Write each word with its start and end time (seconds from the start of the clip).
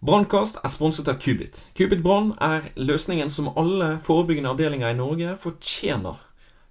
Brannkast 0.00 0.56
er 0.64 0.70
sponset 0.72 1.10
av 1.12 1.18
Kubit. 1.20 1.58
Kubit 1.76 2.00
Brann 2.00 2.30
er 2.40 2.70
løsningen 2.80 3.28
som 3.28 3.50
alle 3.60 3.98
forebyggende 4.00 4.48
avdelinger 4.54 4.94
i 4.94 4.96
Norge 4.96 5.34
fortjener. 5.36 6.16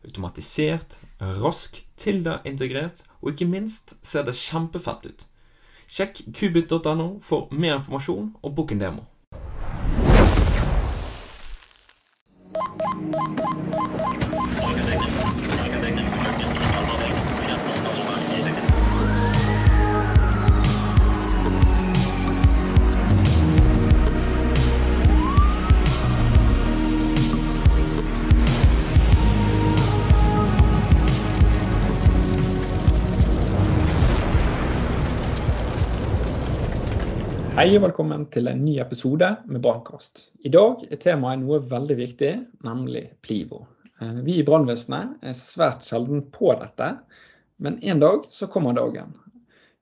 Automatisert, 0.02 0.96
rask, 1.22 1.78
Tilda-integrert, 2.02 3.04
og 3.22 3.30
ikke 3.36 3.46
minst 3.52 3.94
ser 4.02 4.26
det 4.26 4.34
kjempefett 4.34 5.06
ut. 5.12 5.28
Sjekk 5.86 6.24
kubit.no 6.40 7.06
for 7.22 7.46
mer 7.54 7.78
informasjon 7.78 8.32
og 8.42 8.56
book 8.58 8.74
en 8.74 8.82
demo. 8.82 9.06
Hei 37.70 37.76
og 37.78 37.84
velkommen 37.84 38.24
til 38.34 38.50
en 38.50 38.64
ny 38.66 38.80
episode 38.82 39.28
med 39.46 39.62
Brannkast. 39.62 40.24
I 40.42 40.50
dag 40.50 40.80
er 40.88 40.98
temaet 41.04 41.38
noe 41.44 41.60
veldig 41.70 41.98
viktig, 42.00 42.32
nemlig 42.66 43.04
Plivo. 43.22 43.60
Eh, 44.02 44.16
vi 44.26 44.40
i 44.40 44.46
brannvesenet 44.48 45.22
er 45.22 45.36
svært 45.38 45.86
sjelden 45.86 46.24
på 46.34 46.50
dette, 46.58 46.88
men 47.62 47.78
en 47.86 48.02
dag 48.02 48.26
så 48.34 48.50
kommer 48.50 48.74
dagen. 48.74 49.14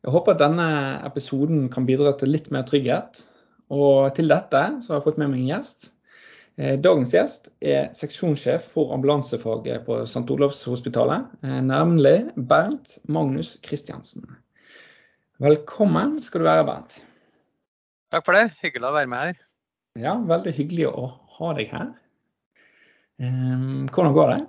Jeg 0.03 0.11
håper 0.17 0.35
at 0.35 0.43
denne 0.43 0.67
episoden 1.07 1.69
kan 1.71 1.87
bidra 1.87 2.11
til 2.19 2.35
litt 2.35 2.51
mer 2.51 2.67
trygghet. 2.67 3.23
Og 3.71 4.11
til 4.19 4.35
dette 4.35 4.65
så 4.83 4.91
har 4.91 4.99
jeg 4.99 5.07
fått 5.07 5.23
med 5.23 5.31
meg 5.31 5.45
en 5.45 5.51
gjest. 5.53 5.89
Eh, 6.59 6.75
dagens 6.83 7.15
gjest 7.15 7.51
er 7.63 7.87
seksjonssjef 7.95 8.67
for 8.75 8.91
ambulansefaget 8.99 9.87
på 9.87 10.03
St. 10.03 10.27
Olavs 10.35 10.65
hospitalet, 10.67 11.31
eh, 11.39 11.61
nemlig 11.71 12.17
Bernt 12.35 12.99
Magnus 13.07 13.55
Christiansen. 13.63 14.27
Velkommen 15.39 16.17
skal 16.19 16.43
du 16.43 16.51
være, 16.51 16.73
Bernt. 16.75 17.05
Takk 18.13 18.25
for 18.27 18.37
det. 18.37 18.49
Hyggelig 18.61 18.87
å 18.87 18.95
være 18.95 19.11
med 19.11 19.23
her. 19.23 19.39
Ja, 19.99 20.13
veldig 20.29 20.53
hyggelig 20.55 20.91
å 20.91 21.07
ha 21.37 21.53
deg 21.57 21.73
her. 21.73 21.89
Hvordan 23.17 24.13
går 24.13 24.31
det? 24.33 24.41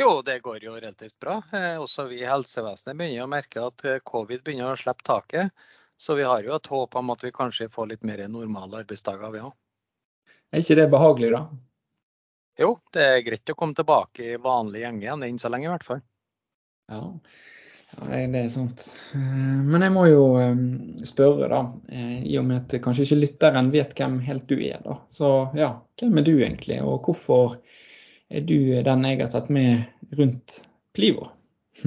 Jo, 0.00 0.22
det 0.26 0.40
går 0.42 0.64
jo 0.64 0.74
relativt 0.74 1.18
bra. 1.20 1.36
Eh, 1.52 1.76
også 1.78 2.08
vi 2.10 2.22
i 2.22 2.26
helsevesenet 2.26 2.98
begynner 2.98 3.26
å 3.26 3.30
merke 3.30 3.62
at 3.62 3.84
eh, 3.86 4.00
covid 4.02 4.42
begynner 4.42 4.72
å 4.72 4.78
slippe 4.80 5.06
taket. 5.06 5.52
Så 5.96 6.16
vi 6.18 6.24
har 6.26 6.42
jo 6.42 6.56
et 6.56 6.66
håp 6.66 6.96
om 6.98 7.12
at 7.14 7.22
vi 7.22 7.30
kanskje 7.34 7.68
får 7.70 7.92
litt 7.92 8.02
mer 8.02 8.24
normale 8.26 8.80
arbeidsdager, 8.82 9.30
vi 9.30 9.44
òg. 9.46 9.52
Er 10.50 10.64
ikke 10.64 10.78
det 10.80 10.88
behagelig, 10.90 11.30
da? 11.36 11.44
Jo, 12.58 12.72
det 12.94 13.04
er 13.04 13.22
greit 13.26 13.50
å 13.50 13.56
komme 13.58 13.78
tilbake 13.78 14.26
i 14.32 14.40
vanlig 14.42 14.82
gjeng 14.82 14.98
igjen, 15.02 15.22
enn 15.26 15.38
så 15.42 15.50
lenge 15.52 15.68
i 15.68 15.72
hvert 15.72 15.86
fall. 15.86 16.02
Ja, 16.90 17.00
ja, 17.94 18.26
det 18.30 18.40
er 18.40 18.50
sant. 18.52 18.84
Eh, 19.14 19.60
men 19.66 19.84
jeg 19.84 19.94
må 19.94 20.04
jo 20.08 20.22
eh, 20.40 20.62
spørre, 21.06 21.48
da. 21.52 21.60
Eh, 21.92 22.24
I 22.30 22.38
og 22.40 22.48
med 22.48 22.62
at 22.62 22.82
kanskje 22.84 23.06
ikke 23.06 23.20
lytteren 23.20 23.70
vet 23.74 23.94
hvem 23.98 24.18
helt 24.26 24.46
du 24.50 24.56
er, 24.58 24.80
da. 24.84 24.98
Så 25.14 25.30
ja, 25.58 25.70
hvem 26.00 26.20
er 26.20 26.26
du 26.26 26.32
egentlig, 26.34 26.80
og 26.82 27.06
hvorfor 27.06 27.58
er 28.34 28.46
du 28.46 28.56
den 28.86 29.08
jeg 29.08 29.20
har 29.22 29.32
tatt 29.32 29.50
med 29.52 30.14
rundt 30.18 30.58
Plivo? 30.94 31.28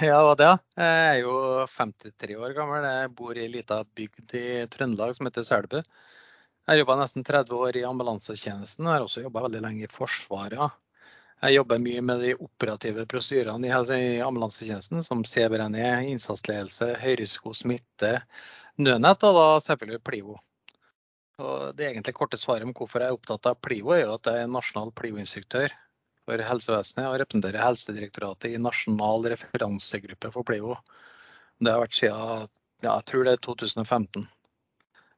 ja, 0.00 0.20
det? 0.38 0.52
Jeg 0.78 1.02
er 1.10 1.20
jo 1.22 1.36
53 1.68 2.38
år 2.38 2.56
gammel. 2.56 2.86
Jeg 2.86 3.12
bor 3.18 3.36
i 3.36 3.44
ei 3.44 3.52
lita 3.52 3.82
bygd 3.84 4.36
i 4.38 4.46
Trøndelag 4.72 5.16
som 5.16 5.28
heter 5.28 5.46
Selbu. 5.46 5.80
Jeg 5.82 6.70
har 6.70 6.78
jobba 6.78 7.00
nesten 7.00 7.24
30 7.26 7.58
år 7.58 7.76
i 7.80 7.84
ambulansetjenesten. 7.88 8.86
og 8.86 8.94
har 8.94 9.04
også 9.04 9.24
jobba 9.24 9.48
veldig 9.48 9.64
lenge 9.64 9.88
i 9.88 9.90
Forsvaret. 9.90 10.78
Jeg 11.42 11.56
jobber 11.56 11.80
mye 11.82 12.02
med 12.06 12.20
de 12.22 12.36
operative 12.38 13.02
prosedyrene 13.10 13.66
i 13.66 14.20
ambulansetjenesten, 14.22 15.02
som 15.02 15.24
CBRNE, 15.26 15.88
innsatsledelse, 16.12 16.92
høyrisiko, 17.02 17.50
smitte, 17.56 18.12
nødnett 18.78 19.24
og 19.26 19.38
da 19.38 19.46
selvfølgelig 19.64 20.02
Plivo. 20.06 20.36
Og 21.42 21.72
det 21.74 21.88
egentlig 21.88 22.14
korte 22.14 22.38
svaret 22.38 22.68
om 22.68 22.74
hvorfor 22.76 23.02
jeg 23.02 23.10
er 23.10 23.16
opptatt 23.16 23.48
av 23.50 23.58
Plivo, 23.58 23.90
er 23.96 24.04
jo 24.04 24.12
at 24.14 24.30
jeg 24.30 24.44
er 24.44 24.52
nasjonal 24.54 24.92
Plivo-instruktør 24.94 25.74
for 26.22 26.44
helsevesenet 26.46 27.08
og 27.08 27.18
representerer 27.24 27.64
Helsedirektoratet 27.64 28.54
i 28.54 28.62
nasjonal 28.62 29.26
referansegruppe 29.32 30.30
for 30.36 30.46
Plivo. 30.46 30.76
Det 31.58 31.74
har 31.74 31.82
vært 31.82 31.98
siden 31.98 32.46
ja, 32.82 32.94
jeg 32.98 33.08
tror 33.10 33.26
det 33.26 33.34
er 33.34 33.42
2015. 33.46 34.28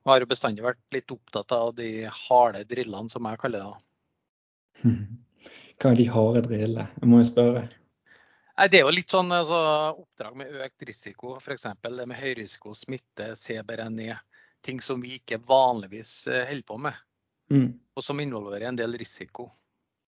Jeg 0.04 0.12
har 0.12 0.24
jo 0.24 0.30
bestandig 0.32 0.64
vært 0.64 0.80
litt 0.92 1.12
opptatt 1.12 1.52
av 1.56 1.76
de 1.76 2.08
harde 2.08 2.64
drillene, 2.68 3.12
som 3.12 3.28
jeg 3.28 3.40
kaller 3.44 3.68
det. 3.68 4.88
Hva 5.80 5.90
er 5.90 5.98
de 5.98 6.06
harde 6.10 6.44
drillene? 6.46 6.86
Jeg 7.00 7.10
må 7.10 7.20
jo 7.20 7.28
spørre. 7.28 7.64
Nei, 8.54 8.68
det 8.70 8.78
er 8.78 8.84
jo 8.86 8.92
litt 8.94 9.10
sånn 9.10 9.32
altså, 9.34 9.56
oppdrag 9.98 10.36
med 10.38 10.60
økt 10.62 10.84
risiko, 10.86 11.34
f.eks. 11.40 11.66
det 11.82 12.06
med 12.06 12.20
høyrisiko, 12.20 12.74
smitte, 12.78 13.32
CBRNE. 13.38 14.14
Ting 14.64 14.78
som 14.80 15.02
vi 15.02 15.18
ikke 15.18 15.40
vanligvis 15.44 16.12
eh, 16.30 16.46
holder 16.48 16.68
på 16.68 16.78
med. 16.86 17.00
Mm. 17.52 17.66
Og 17.98 18.04
som 18.06 18.22
involverer 18.22 18.70
en 18.70 18.78
del 18.78 18.94
risiko. 19.00 19.50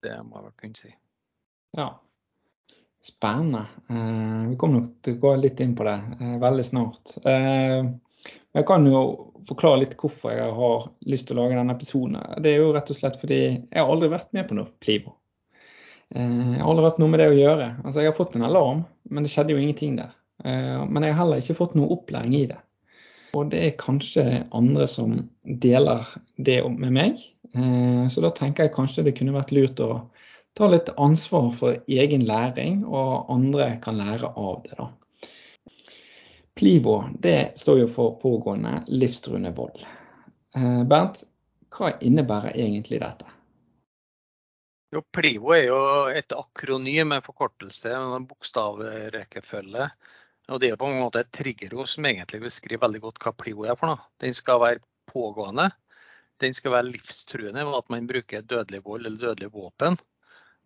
Det 0.04 0.14
må 0.22 0.38
jeg 0.38 0.44
vel 0.44 0.58
kunne 0.60 0.78
si. 0.78 0.92
Ja. 1.78 1.88
Spennende. 3.04 3.64
Eh, 3.88 4.44
vi 4.52 4.60
kommer 4.60 4.82
nok 4.82 4.92
til 5.04 5.16
å 5.16 5.22
gå 5.24 5.34
litt 5.40 5.64
inn 5.64 5.74
på 5.76 5.88
det 5.88 5.96
eh, 5.96 6.36
veldig 6.44 6.68
snart. 6.68 7.16
Eh, 7.24 7.80
jeg 8.54 8.68
kan 8.68 8.86
jo 8.86 9.02
forklare 9.48 9.82
litt 9.82 9.96
hvorfor 10.00 10.32
jeg 10.36 10.52
har 10.60 10.88
lyst 11.10 11.28
til 11.28 11.40
å 11.40 11.42
lage 11.42 11.58
denne 11.58 11.74
episoden. 11.74 12.20
Det 12.44 12.52
er 12.52 12.62
jo 12.62 12.72
rett 12.76 12.92
og 12.92 13.00
slett 13.00 13.18
fordi 13.20 13.40
jeg 13.42 13.80
har 13.80 13.90
aldri 13.90 14.12
vært 14.12 14.32
med 14.36 14.48
på 14.48 14.60
noe 14.60 14.72
Plivo. 14.80 15.16
Eh, 16.10 16.52
jeg 16.54 16.60
har 16.60 16.70
aldri 16.70 16.86
hatt 16.86 17.00
noe 17.02 17.12
med 17.12 17.22
det 17.22 17.30
å 17.32 17.38
gjøre. 17.38 17.70
Altså, 17.82 18.02
jeg 18.02 18.12
har 18.12 18.18
fått 18.18 18.36
en 18.38 18.46
alarm, 18.46 18.84
men 19.10 19.24
det 19.24 19.32
skjedde 19.32 19.54
jo 19.54 19.62
ingenting 19.62 19.96
der. 19.98 20.14
Eh, 20.44 20.80
men 20.86 21.06
jeg 21.06 21.14
har 21.14 21.24
heller 21.24 21.42
ikke 21.42 21.58
fått 21.58 21.76
noe 21.78 21.92
opplæring 21.96 22.36
i 22.38 22.46
det. 22.52 22.60
Og 23.34 23.48
det 23.50 23.62
er 23.66 23.78
kanskje 23.80 24.24
andre 24.54 24.86
som 24.90 25.16
deler 25.62 26.06
det 26.36 26.60
med 26.70 26.94
meg. 26.94 27.22
Eh, 27.54 28.04
så 28.12 28.22
da 28.24 28.30
tenker 28.34 28.68
jeg 28.68 28.76
kanskje 28.76 29.06
det 29.08 29.16
kunne 29.18 29.34
vært 29.34 29.54
lurt 29.56 29.82
å 29.82 30.04
ta 30.54 30.68
litt 30.70 30.92
ansvar 31.02 31.48
for 31.58 31.80
egen 31.90 32.28
læring, 32.28 32.84
og 32.86 33.30
andre 33.32 33.72
kan 33.82 33.98
lære 33.98 34.30
av 34.38 34.62
det. 34.68 34.78
da. 34.78 34.90
Plivo 36.54 37.00
det 37.18 37.56
står 37.58 37.80
jo 37.80 37.90
for 37.90 38.14
pågående 38.22 38.84
livstruende 38.86 39.50
vold. 39.56 39.80
Bernt, 40.54 41.24
hva 41.74 41.96
innebærer 41.98 42.54
egentlig 42.54 43.00
dette? 43.02 43.33
Jo, 44.94 45.00
PLIVO 45.10 45.50
er 45.56 45.64
jo 45.66 45.78
et 46.14 46.32
akronym, 46.36 47.12
en 47.16 47.22
forkortelse, 47.24 47.90
en 47.98 48.26
bokstavrekkefølge. 48.30 49.88
Og 50.54 50.60
det 50.62 50.68
er 50.70 50.78
på 50.78 50.86
en 50.86 51.00
måte 51.02 51.24
et 51.24 51.32
triggerord 51.34 51.90
som 51.90 52.06
egentlig 52.06 52.44
beskriver 52.44 52.84
veldig 52.84 53.00
godt 53.02 53.18
hva 53.24 53.32
PLIVO 53.34 53.66
er 53.66 53.78
for 53.80 53.90
noe. 53.90 54.04
Den 54.22 54.36
skal 54.38 54.60
være 54.62 54.84
pågående. 55.10 55.66
Den 56.44 56.54
skal 56.54 56.76
være 56.76 56.92
livstruende 56.92 57.66
ved 57.66 57.78
at 57.80 57.90
man 57.90 58.06
bruker 58.06 58.46
dødelig 58.54 58.84
vold 58.86 59.08
eller 59.08 59.18
dødelig 59.24 59.50
våpen. 59.56 59.98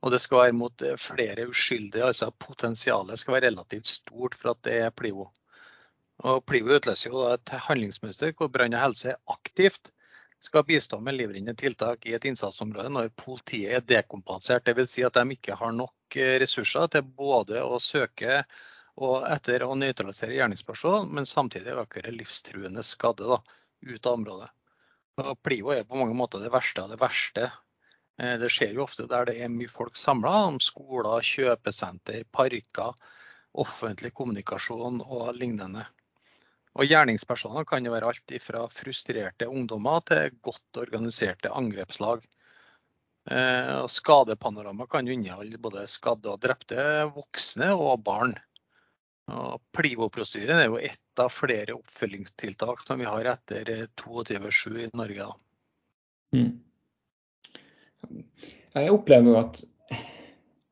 Og 0.05 0.13
det 0.13 0.21
skal 0.21 0.43
være 0.43 0.59
mot 0.61 0.85
flere 1.01 1.49
uskyldige, 1.49 2.05
altså 2.11 2.29
potensialet 2.31 3.23
skal 3.23 3.39
være 3.39 3.49
relativt 3.49 3.89
stort 3.89 4.37
for 4.37 4.53
at 4.53 4.61
det 4.69 4.77
er 4.83 4.93
PLIVO. 4.93 5.31
Og 6.29 6.45
PLIVO 6.45 6.77
utløser 6.77 7.17
jo 7.17 7.25
et 7.33 7.57
handlingsmønster 7.71 8.37
hvor 8.37 8.53
brann 8.53 8.77
og 8.77 8.91
helse 8.91 9.15
er 9.15 9.39
aktivt 9.39 9.89
skal 10.41 10.65
bistå 10.65 11.01
med 11.01 11.17
livreddende 11.19 11.55
tiltak 11.59 12.07
i 12.07 12.15
et 12.15 12.25
innsatsområde 12.29 12.91
når 12.95 13.11
politiet 13.19 13.75
er 13.79 13.87
dekompensert. 13.87 14.67
Dvs. 14.67 14.93
Si 14.95 15.05
at 15.07 15.19
de 15.19 15.35
ikke 15.35 15.57
har 15.59 15.73
nok 15.75 16.19
eh, 16.19 16.37
ressurser 16.43 16.91
til 16.95 17.07
både 17.07 17.63
å 17.65 17.81
søke 17.83 18.45
og 18.99 19.27
etter 19.31 19.63
å 19.63 19.75
nøytralisere 19.79 20.35
gjerningspersonen, 20.35 21.11
men 21.15 21.27
samtidig 21.27 21.71
evakuere 21.75 22.15
livstruende 22.15 22.83
skadde 22.87 23.29
da, 23.31 23.39
ut 23.87 24.07
av 24.07 24.19
området. 24.19 24.49
Og 25.23 25.39
Plivo 25.43 25.75
er 25.75 25.87
på 25.87 25.99
mange 25.99 26.17
måter 26.19 26.43
det 26.43 26.51
verste 26.55 26.83
av 26.83 26.93
det 26.93 26.99
verste. 27.01 27.51
Eh, 28.19 28.35
det 28.39 28.51
skjer 28.55 28.75
jo 28.75 28.87
ofte 28.87 29.07
der 29.11 29.31
det 29.31 29.39
er 29.43 29.53
mye 29.55 29.71
folk 29.71 29.99
samla, 29.99 30.35
om 30.51 30.59
skoler, 30.63 31.23
kjøpesenter, 31.27 32.25
parker, 32.35 32.95
offentlig 33.59 34.13
kommunikasjon 34.15 35.03
og 35.03 35.31
lignende. 35.39 35.87
Og 36.79 36.87
Gjerningspersoner 36.87 37.67
kan 37.67 37.87
jo 37.87 37.91
være 37.91 38.13
alt 38.13 38.35
fra 38.43 38.63
frustrerte 38.71 39.49
ungdommer 39.51 40.05
til 40.07 40.37
godt 40.47 40.79
organiserte 40.79 41.51
angrepslag. 41.51 42.23
Eh, 43.29 43.87
skadepanorama 43.91 44.87
kan 44.87 45.09
jo 45.09 45.17
inneholde 45.17 45.59
både 45.61 45.83
skadde 45.91 46.31
og 46.31 46.39
drepte 46.41 46.85
voksne 47.17 47.73
og 47.75 48.05
barn. 48.07 48.37
Og 49.29 49.59
plivoprostyren 49.77 50.63
er 50.63 50.71
jo 50.71 50.79
ett 50.81 51.21
av 51.21 51.35
flere 51.35 51.75
oppfølgingstiltak 51.77 52.81
som 52.87 53.03
vi 53.03 53.09
har 53.11 53.27
etter 53.35 53.69
22.7 53.99 54.79
i 54.87 54.89
Norge. 54.97 55.27
Mm. 56.37 56.53
Jeg 58.77 58.95
opplever 58.95 59.33
jo 59.33 59.41
at, 59.41 59.61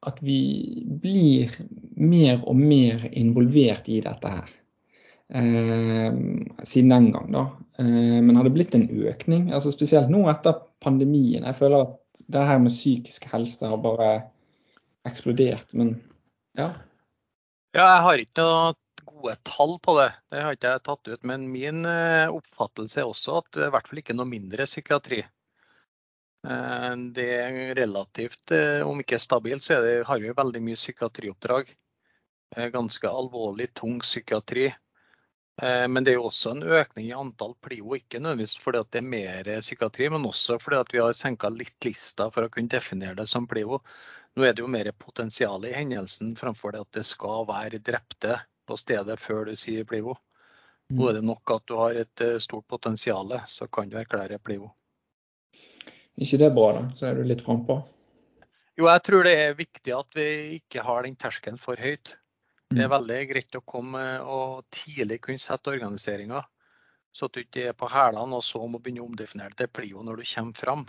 at 0.06 0.22
vi 0.24 0.40
blir 1.02 1.52
mer 1.98 2.38
og 2.46 2.56
mer 2.56 3.08
involvert 3.10 3.90
i 3.92 3.98
dette 4.06 4.32
her. 4.38 4.56
Eh, 5.34 6.12
siden 6.62 6.88
den 6.88 7.10
gang, 7.12 7.30
da. 7.32 7.44
Eh, 7.78 8.22
men 8.22 8.36
har 8.36 8.46
det 8.46 8.54
blitt 8.54 8.74
en 8.74 8.88
økning? 8.88 9.50
Altså 9.52 9.72
Spesielt 9.74 10.10
nå 10.12 10.24
etter 10.30 10.58
pandemien. 10.82 11.46
Jeg 11.46 11.58
føler 11.58 11.86
at 11.86 12.24
det 12.32 12.48
her 12.48 12.58
med 12.62 12.74
psykisk 12.74 13.28
helse 13.32 13.68
har 13.68 13.82
bare 13.82 14.10
eksplodert. 15.08 15.74
Men 15.78 15.96
ja. 16.58 16.72
Ja, 17.76 17.84
jeg 17.84 18.02
har 18.06 18.22
ikke 18.22 18.44
noe 18.44 18.74
gode 19.06 19.36
tall 19.46 19.76
på 19.82 19.96
det. 20.00 20.10
Det 20.32 20.42
har 20.44 20.56
ikke 20.56 20.74
jeg 20.74 20.84
tatt 20.88 21.12
ut. 21.12 21.22
Men 21.28 21.48
min 21.52 21.84
eh, 21.90 22.32
oppfattelse 22.32 23.02
er 23.02 23.10
også 23.10 23.40
at 23.42 23.50
det 23.58 23.68
i 23.68 23.74
hvert 23.74 23.90
fall 23.90 24.02
ikke 24.02 24.16
noe 24.16 24.30
mindre 24.30 24.68
psykiatri. 24.68 25.24
Det 26.46 27.24
er 27.26 27.72
relativt, 27.74 28.52
om 28.86 29.00
ikke 29.02 29.18
stabilt, 29.18 29.64
så 29.64 29.80
det, 29.82 30.04
har 30.06 30.20
vi 30.22 30.30
veldig 30.30 30.60
mye 30.62 30.78
psykiatrioppdrag. 30.78 31.72
Ganske 32.70 33.10
alvorlig, 33.10 33.66
tung 33.74 33.96
psykiatri. 33.98 34.68
Men 35.56 36.04
det 36.04 36.10
er 36.12 36.18
jo 36.18 36.26
også 36.28 36.50
en 36.52 36.66
økning 36.68 37.06
i 37.08 37.14
antall 37.16 37.54
PLIO, 37.64 37.94
ikke 37.96 38.18
nødvendigvis 38.20 38.58
fordi 38.60 38.82
det 38.92 39.00
er 39.00 39.06
mer 39.08 39.48
psykiatri, 39.64 40.10
men 40.12 40.26
også 40.28 40.58
fordi 40.60 40.82
vi 40.92 41.00
har 41.00 41.14
senka 41.16 41.48
litt 41.48 41.86
lista 41.88 42.26
for 42.34 42.44
å 42.44 42.50
kunne 42.52 42.68
definere 42.68 43.16
det 43.16 43.24
som 43.30 43.46
PLIO. 43.48 43.78
Nå 44.36 44.44
er 44.44 44.52
det 44.52 44.60
jo 44.60 44.68
mer 44.68 44.90
potensial 44.92 45.64
i 45.64 45.72
hendelsen 45.72 46.34
framfor 46.36 46.74
det 46.74 46.82
at 46.84 46.98
det 46.98 47.06
skal 47.08 47.46
være 47.48 47.80
drepte 47.80 48.36
på 48.68 48.76
stedet 48.76 49.16
før 49.20 49.46
du 49.48 49.54
sier 49.56 49.86
Plivo. 49.88 50.18
Nå 50.90 50.98
mm. 51.00 51.08
er 51.08 51.16
det 51.16 51.22
nok 51.26 51.52
at 51.54 51.64
du 51.66 51.76
har 51.80 51.96
et 51.98 52.22
eh, 52.22 52.36
stort 52.42 52.66
potensial, 52.68 53.32
så 53.48 53.66
kan 53.72 53.88
du 53.88 53.96
erklære 53.98 54.38
Plivo. 54.38 54.74
ikke 56.16 56.38
det 56.42 56.52
bra, 56.54 56.68
da? 56.76 56.84
Så 56.98 57.08
er 57.08 57.16
du 57.16 57.24
litt 57.24 57.44
frampå? 57.46 57.80
Jo, 58.76 58.90
jeg 58.90 59.02
tror 59.08 59.24
det 59.24 59.34
er 59.40 59.56
viktig 59.56 59.96
at 59.96 60.16
vi 60.16 60.28
ikke 60.58 60.84
har 60.84 61.02
den 61.06 61.16
terskelen 61.16 61.58
for 61.58 61.80
høyt. 61.80 62.18
Det 62.72 62.82
er 62.82 62.88
mm. 62.90 62.94
veldig 62.96 63.18
greit 63.30 63.58
å 63.58 63.62
komme 63.62 64.04
og 64.26 64.64
tidlig 64.74 65.20
kunne 65.24 65.42
sette 65.42 65.70
organiseringa, 65.70 66.42
så 67.14 67.28
at 67.28 67.36
du 67.36 67.44
ikke 67.44 67.68
er 67.70 67.76
på 67.78 67.88
hælene 67.90 68.38
og 68.38 68.44
så 68.44 68.60
må 68.66 68.80
begynne 68.82 69.04
å 69.04 69.10
omdefinere 69.10 69.54
til 69.56 69.70
Plio 69.72 70.02
når 70.04 70.20
du 70.20 70.26
kommer 70.32 70.58
fram. 70.58 70.86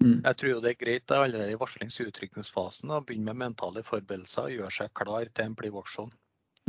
Mm. 0.00 0.22
Jeg 0.24 0.36
tror 0.40 0.62
det 0.64 0.70
er 0.72 0.80
greit 0.80 1.12
allerede 1.12 1.52
i 1.52 1.60
varslings- 1.60 2.00
og 2.00 2.08
utrykningsfasen 2.08 2.92
å 2.96 3.02
begynne 3.04 3.34
med 3.34 3.42
mentale 3.44 3.84
forberedelser 3.84 4.48
og 4.48 4.54
gjøre 4.56 4.76
seg 4.78 4.92
klar 4.96 5.28
til 5.28 5.50
en 5.50 5.56
Plivo-aksjon. 5.58 6.12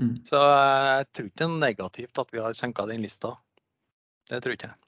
Mm. 0.01 0.15
Så 0.27 0.39
jeg 0.42 1.07
tror 1.12 1.30
ikke 1.30 1.39
det 1.39 1.48
er 1.48 1.62
negativt 1.63 2.21
at 2.24 2.33
vi 2.36 2.44
har 2.44 2.57
senka 2.57 2.88
den 2.89 3.03
lista. 3.06 3.38
Det 4.30 4.42
tror 4.44 4.57
ikke 4.57 4.71
jeg. 4.74 4.81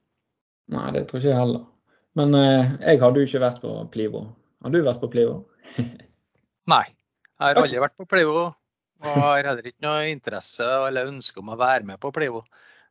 Nei, 0.74 0.89
det 0.95 1.06
tror 1.07 1.21
ikke 1.21 1.31
jeg 1.31 1.39
heller. 1.39 1.63
Men 2.19 2.36
eh, 2.38 2.74
jeg 2.83 3.01
hadde 3.01 3.21
jo 3.21 3.30
ikke 3.30 3.44
vært 3.44 3.63
på 3.63 3.71
Plivo. 3.95 4.25
Har 4.63 4.75
du 4.75 4.83
vært 4.83 5.01
på 5.01 5.10
Plivo? 5.15 5.39
Nei, 6.74 6.83
jeg 6.86 7.48
har 7.48 7.63
aldri 7.63 7.81
vært 7.83 7.98
på 8.00 8.07
Plivo. 8.12 8.51
Og 9.03 9.19
har 9.19 9.41
heller 9.44 9.67
ikke 9.67 9.83
noe 9.83 10.11
interesse 10.11 10.67
eller 10.88 11.11
ønske 11.11 11.41
om 11.41 11.51
å 11.51 11.59
være 11.59 11.83
med 11.88 12.00
på 12.01 12.11
Plivo. 12.15 12.44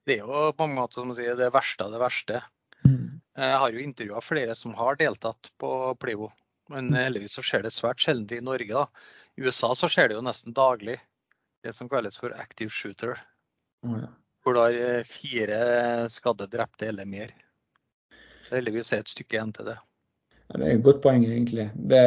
Det 0.04 0.18
er 0.18 0.26
jo 0.26 0.50
på 0.56 0.66
en 0.66 0.76
måte 0.76 0.98
som 0.98 1.12
å 1.12 1.16
si, 1.16 1.24
det 1.24 1.52
verste 1.54 1.86
av 1.86 1.94
det 1.94 2.00
verste. 2.02 2.42
Mm. 2.84 3.20
Jeg 3.38 3.60
har 3.62 3.72
jo 3.72 3.82
intervjua 3.82 4.22
flere 4.24 4.56
som 4.58 4.74
har 4.76 4.98
deltatt 5.00 5.52
på 5.62 5.72
Plivo. 6.02 6.32
Men 6.72 6.90
mm. 6.90 6.98
heldigvis 7.00 7.38
så 7.38 7.44
skjer 7.46 7.64
det 7.64 7.72
svært 7.74 8.02
sjelden 8.02 8.38
i 8.38 8.44
Norge. 8.44 8.82
da. 8.82 8.86
I 9.38 9.46
USA 9.46 9.72
så 9.78 9.88
skjer 9.90 10.10
det 10.10 10.18
jo 10.18 10.26
nesten 10.26 10.56
daglig 10.56 10.98
det 11.62 11.72
som 11.76 11.88
kalles 11.88 12.18
for 12.18 12.34
active 12.34 12.74
shooter. 12.74 13.16
Hvor 14.42 14.56
du 14.56 14.60
har 14.60 14.76
eh, 14.76 15.06
fire 15.06 15.62
skadde 16.10 16.50
drepte 16.50 16.88
eller 16.90 17.08
mer. 17.08 17.32
Så 18.48 18.58
heldigvis 18.58 18.92
er 18.92 19.02
det 19.02 19.06
et 19.06 19.14
stykke 19.14 19.38
igjen 19.38 19.54
til 19.54 19.70
det. 19.70 19.78
Ja, 20.48 20.58
det 20.58 20.66
er 20.66 20.74
et 20.74 20.84
godt 20.84 21.00
poeng, 21.04 21.24
egentlig. 21.24 21.68
Det, 21.74 22.02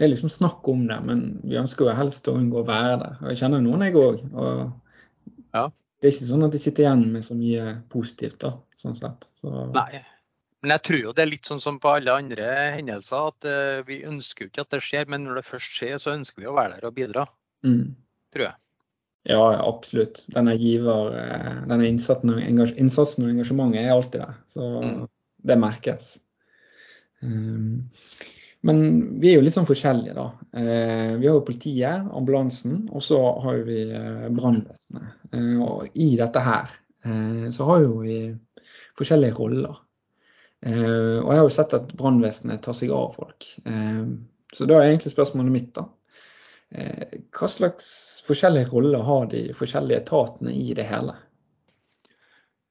det, 0.00 0.06
er 0.06 0.14
liksom 0.14 0.32
snakk 0.32 0.68
om 0.72 0.86
det, 0.88 0.96
men 1.04 1.18
vi 1.44 1.58
ønsker 1.60 1.84
jo 1.84 1.96
helst 1.98 2.28
å 2.30 2.36
unngå 2.38 2.62
å 2.62 2.68
være 2.68 2.94
der. 3.02 3.18
Og 3.20 3.28
jeg 3.28 3.42
kjenner 3.42 3.60
noen, 3.60 3.84
jeg 3.84 3.98
òg. 4.00 4.22
Ja. 5.52 5.66
Det 6.00 6.08
er 6.08 6.14
ikke 6.14 6.28
sånn 6.30 6.46
at 6.46 6.54
de 6.54 6.60
sitter 6.62 6.86
igjen 6.86 7.02
med 7.12 7.26
så 7.26 7.36
mye 7.36 7.74
positivt, 7.92 8.38
da, 8.46 8.54
sånn 8.80 8.96
sett. 8.96 9.28
Så... 9.42 9.52
Nei. 9.74 10.00
Men 10.60 10.74
jeg 10.74 10.84
tror 10.84 11.00
jo 11.00 11.12
det 11.16 11.22
er 11.24 11.30
litt 11.30 11.48
sånn 11.48 11.60
som 11.60 11.78
på 11.80 11.92
alle 11.92 12.14
andre 12.22 12.48
hendelser, 12.78 13.28
at 13.32 13.48
uh, 13.48 13.82
vi 13.88 14.00
ønsker 14.08 14.44
jo 14.44 14.50
ikke 14.50 14.64
at 14.64 14.74
det 14.74 14.82
skjer, 14.84 15.12
men 15.12 15.24
når 15.26 15.40
det 15.40 15.46
først 15.48 15.76
skjer, 15.76 15.94
så 16.00 16.12
ønsker 16.12 16.44
vi 16.44 16.48
å 16.48 16.56
være 16.56 16.78
der 16.78 16.88
og 16.88 16.96
bidra. 16.96 17.26
Mm. 17.64 17.94
Tror 18.32 18.46
jeg. 18.46 18.56
Ja, 19.28 19.40
absolutt. 19.68 20.22
Denne 20.32 20.54
giver, 20.56 21.12
eh, 21.12 21.56
denne 21.68 21.88
innsatsen 21.90 22.32
og, 22.32 22.40
innsatsen 22.40 23.26
og 23.26 23.34
engasjementet 23.34 23.82
er 23.82 23.92
alltid 23.92 24.22
der. 24.22 24.38
Så 24.48 24.68
mm. 24.80 24.94
det 25.50 25.56
merkes. 25.60 26.14
Um, 27.20 27.90
men 28.66 28.82
vi 29.22 29.30
er 29.30 29.38
jo 29.38 29.44
litt 29.46 29.54
sånn 29.56 29.68
forskjellige, 29.68 30.14
da. 30.16 30.26
Uh, 30.56 31.16
vi 31.20 31.28
har 31.28 31.38
jo 31.38 31.46
politiet, 31.46 32.10
ambulansen, 32.16 32.82
og 32.92 33.04
så 33.04 33.20
har 33.44 33.62
vi 33.64 33.86
uh, 33.94 34.26
brannvesenet. 34.36 35.16
Uh, 35.32 35.56
og 35.64 35.96
i 35.96 36.12
dette 36.20 36.44
her 36.44 36.76
så 37.00 37.64
har 37.64 37.78
jo 37.80 38.02
vi 38.02 38.16
forskjellige 39.00 39.38
roller. 39.38 39.78
Eh, 40.66 41.18
og 41.22 41.30
jeg 41.30 41.38
har 41.38 41.46
jo 41.46 41.54
sett 41.54 41.76
at 41.76 41.94
brannvesenet 41.96 42.60
tar 42.64 42.76
seg 42.76 42.92
av 42.92 43.16
folk. 43.16 43.48
Eh, 43.64 44.04
så 44.52 44.68
da 44.68 44.76
er 44.76 44.90
egentlig 44.90 45.14
spørsmålet 45.14 45.54
mitt, 45.54 45.72
da. 45.78 45.86
Eh, 46.70 47.18
hva 47.34 47.48
slags 47.50 47.88
forskjellige 48.26 48.70
roller 48.74 49.04
har 49.06 49.26
de 49.32 49.46
forskjellige 49.56 50.04
etatene 50.04 50.54
i 50.54 50.74
det 50.76 50.86
hele? 50.90 51.16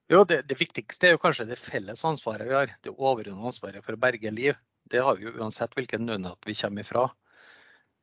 Jo, 0.10 0.24
det, 0.26 0.44
det, 0.50 0.58
viktigste 0.58 1.10
er 1.10 1.16
jo 1.16 1.22
kanskje 1.22 1.46
det 1.50 1.60
felles 1.62 2.06
ansvaret 2.06 2.50
vi 2.50 2.58
har. 2.58 2.72
Det 2.82 2.94
overordnede 2.96 3.52
ansvaret 3.52 3.86
for 3.86 3.98
å 3.98 4.02
berge 4.02 4.32
liv. 4.34 4.58
Det 4.90 5.02
har 5.06 5.18
vi 5.18 5.28
jo 5.28 5.36
uansett 5.40 5.76
hvilken 5.78 6.06
nødnett 6.06 6.48
vi 6.48 6.56
kommer 6.56 6.86
ifra. 6.86 7.10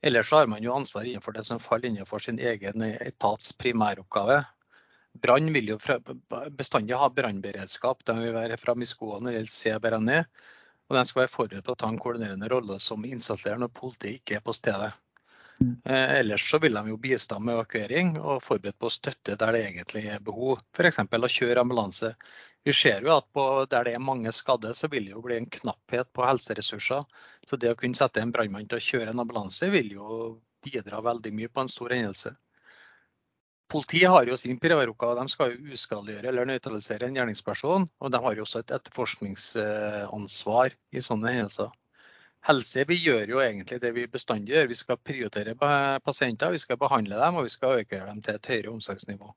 Ellers 0.03 0.33
har 0.33 0.47
man 0.47 0.63
jo 0.63 0.75
ansvar 0.75 1.05
innenfor 1.05 1.33
det 1.33 1.45
som 1.49 1.63
faller 1.63 1.89
innenfor 1.89 2.23
sin 2.23 2.39
egen 2.39 2.83
etats 2.83 3.53
primæroppgave. 3.59 4.43
Brann 5.23 5.53
vil 5.53 5.73
jo 5.73 5.79
bestandig 6.53 6.99
ha 7.01 7.09
brannberedskap. 7.11 8.05
De 8.05 8.19
vil 8.21 8.37
være 8.37 8.61
framme 8.61 8.85
i 8.85 8.91
skoene 8.91 9.25
når 9.25 9.33
det 9.33 9.39
gjelder 9.41 9.57
CBRNE. 9.57 10.21
Og 10.87 10.99
de 10.99 11.05
skal 11.09 11.23
være 11.25 11.33
forberedt 11.33 11.67
på 11.67 11.75
å 11.75 11.81
ta 11.81 11.89
en 11.91 11.99
koordinerende 11.99 12.51
rolle 12.53 12.79
som 12.83 13.07
innstallerer 13.09 13.59
når 13.63 13.73
politiet 13.75 14.21
ikke 14.21 14.39
er 14.39 14.45
på 14.45 14.55
stedet. 14.55 14.93
Eh, 15.61 16.19
ellers 16.19 16.51
så 16.51 16.59
vil 16.61 16.75
de 16.77 16.91
jo 16.91 16.99
bistå 17.01 17.39
med 17.41 17.55
evakuering 17.55 18.17
og 18.21 18.43
forberedt 18.45 18.79
på 18.79 18.91
å 18.91 18.93
støtte 18.93 19.39
der 19.41 19.57
det 19.57 19.63
egentlig 19.65 20.05
er 20.13 20.25
behov. 20.25 20.61
F.eks. 20.77 21.01
å 21.01 21.33
kjøre 21.39 21.65
ambulanse. 21.65 22.13
Vi 22.67 22.75
ser 22.77 23.07
jo 23.07 23.15
at 23.15 23.29
på, 23.33 23.45
der 23.71 23.87
det 23.87 23.95
er 23.97 24.03
mange 24.03 24.33
skadde, 24.35 24.75
så 24.75 24.91
vil 24.93 25.07
det 25.07 25.15
jo 25.15 25.23
bli 25.25 25.39
en 25.39 25.49
knapphet 25.59 26.11
på 26.13 26.27
helseressurser. 26.27 27.07
Så 27.47 27.61
det 27.63 27.73
å 27.73 27.79
kunne 27.79 27.97
sette 27.97 28.21
en 28.21 28.35
brannmann 28.35 28.69
til 28.69 28.81
å 28.81 28.87
kjøre 28.89 29.15
en 29.15 29.23
ambulanse 29.23 29.71
vil 29.73 29.95
jo 29.97 30.09
bidra 30.67 31.01
veldig 31.07 31.33
mye 31.33 31.53
på 31.53 31.63
en 31.63 31.73
stor 31.73 31.95
hendelse. 31.95 32.35
Politiet 33.71 34.11
har 34.11 34.29
jo 34.29 34.37
sin 34.39 34.61
primæroppgave. 34.63 35.17
De 35.19 35.33
skal 35.33 35.55
jo 35.55 35.75
uskadeliggjøre 35.75 36.31
eller 36.31 36.47
nøytralisere 36.53 37.09
en 37.09 37.17
gjerningsperson. 37.19 37.89
Og 37.99 38.13
de 38.13 38.21
har 38.27 38.37
jo 38.37 38.45
også 38.45 38.63
et 38.63 38.75
etterforskningsansvar 38.77 40.77
i 40.93 41.03
sånne 41.03 41.33
hendelser. 41.35 41.73
Helse 42.47 42.85
vi 42.87 42.99
gjør 43.03 43.33
jo 43.33 43.41
egentlig 43.43 43.81
det 43.83 43.91
vi 43.97 44.07
bestandig 44.11 44.55
gjør. 44.55 44.69
Vi 44.71 44.79
skal 44.79 45.01
prioritere 45.03 45.57
pasienter, 46.05 46.55
vi 46.55 46.63
skal 46.63 46.79
behandle 46.79 47.19
dem 47.19 47.41
og 47.41 47.47
vi 47.49 47.53
skal 47.53 47.83
øke 47.83 47.99
dem 47.99 48.23
til 48.23 48.39
et 48.39 48.51
høyere 48.53 48.75
omsorgsnivå. 48.75 49.33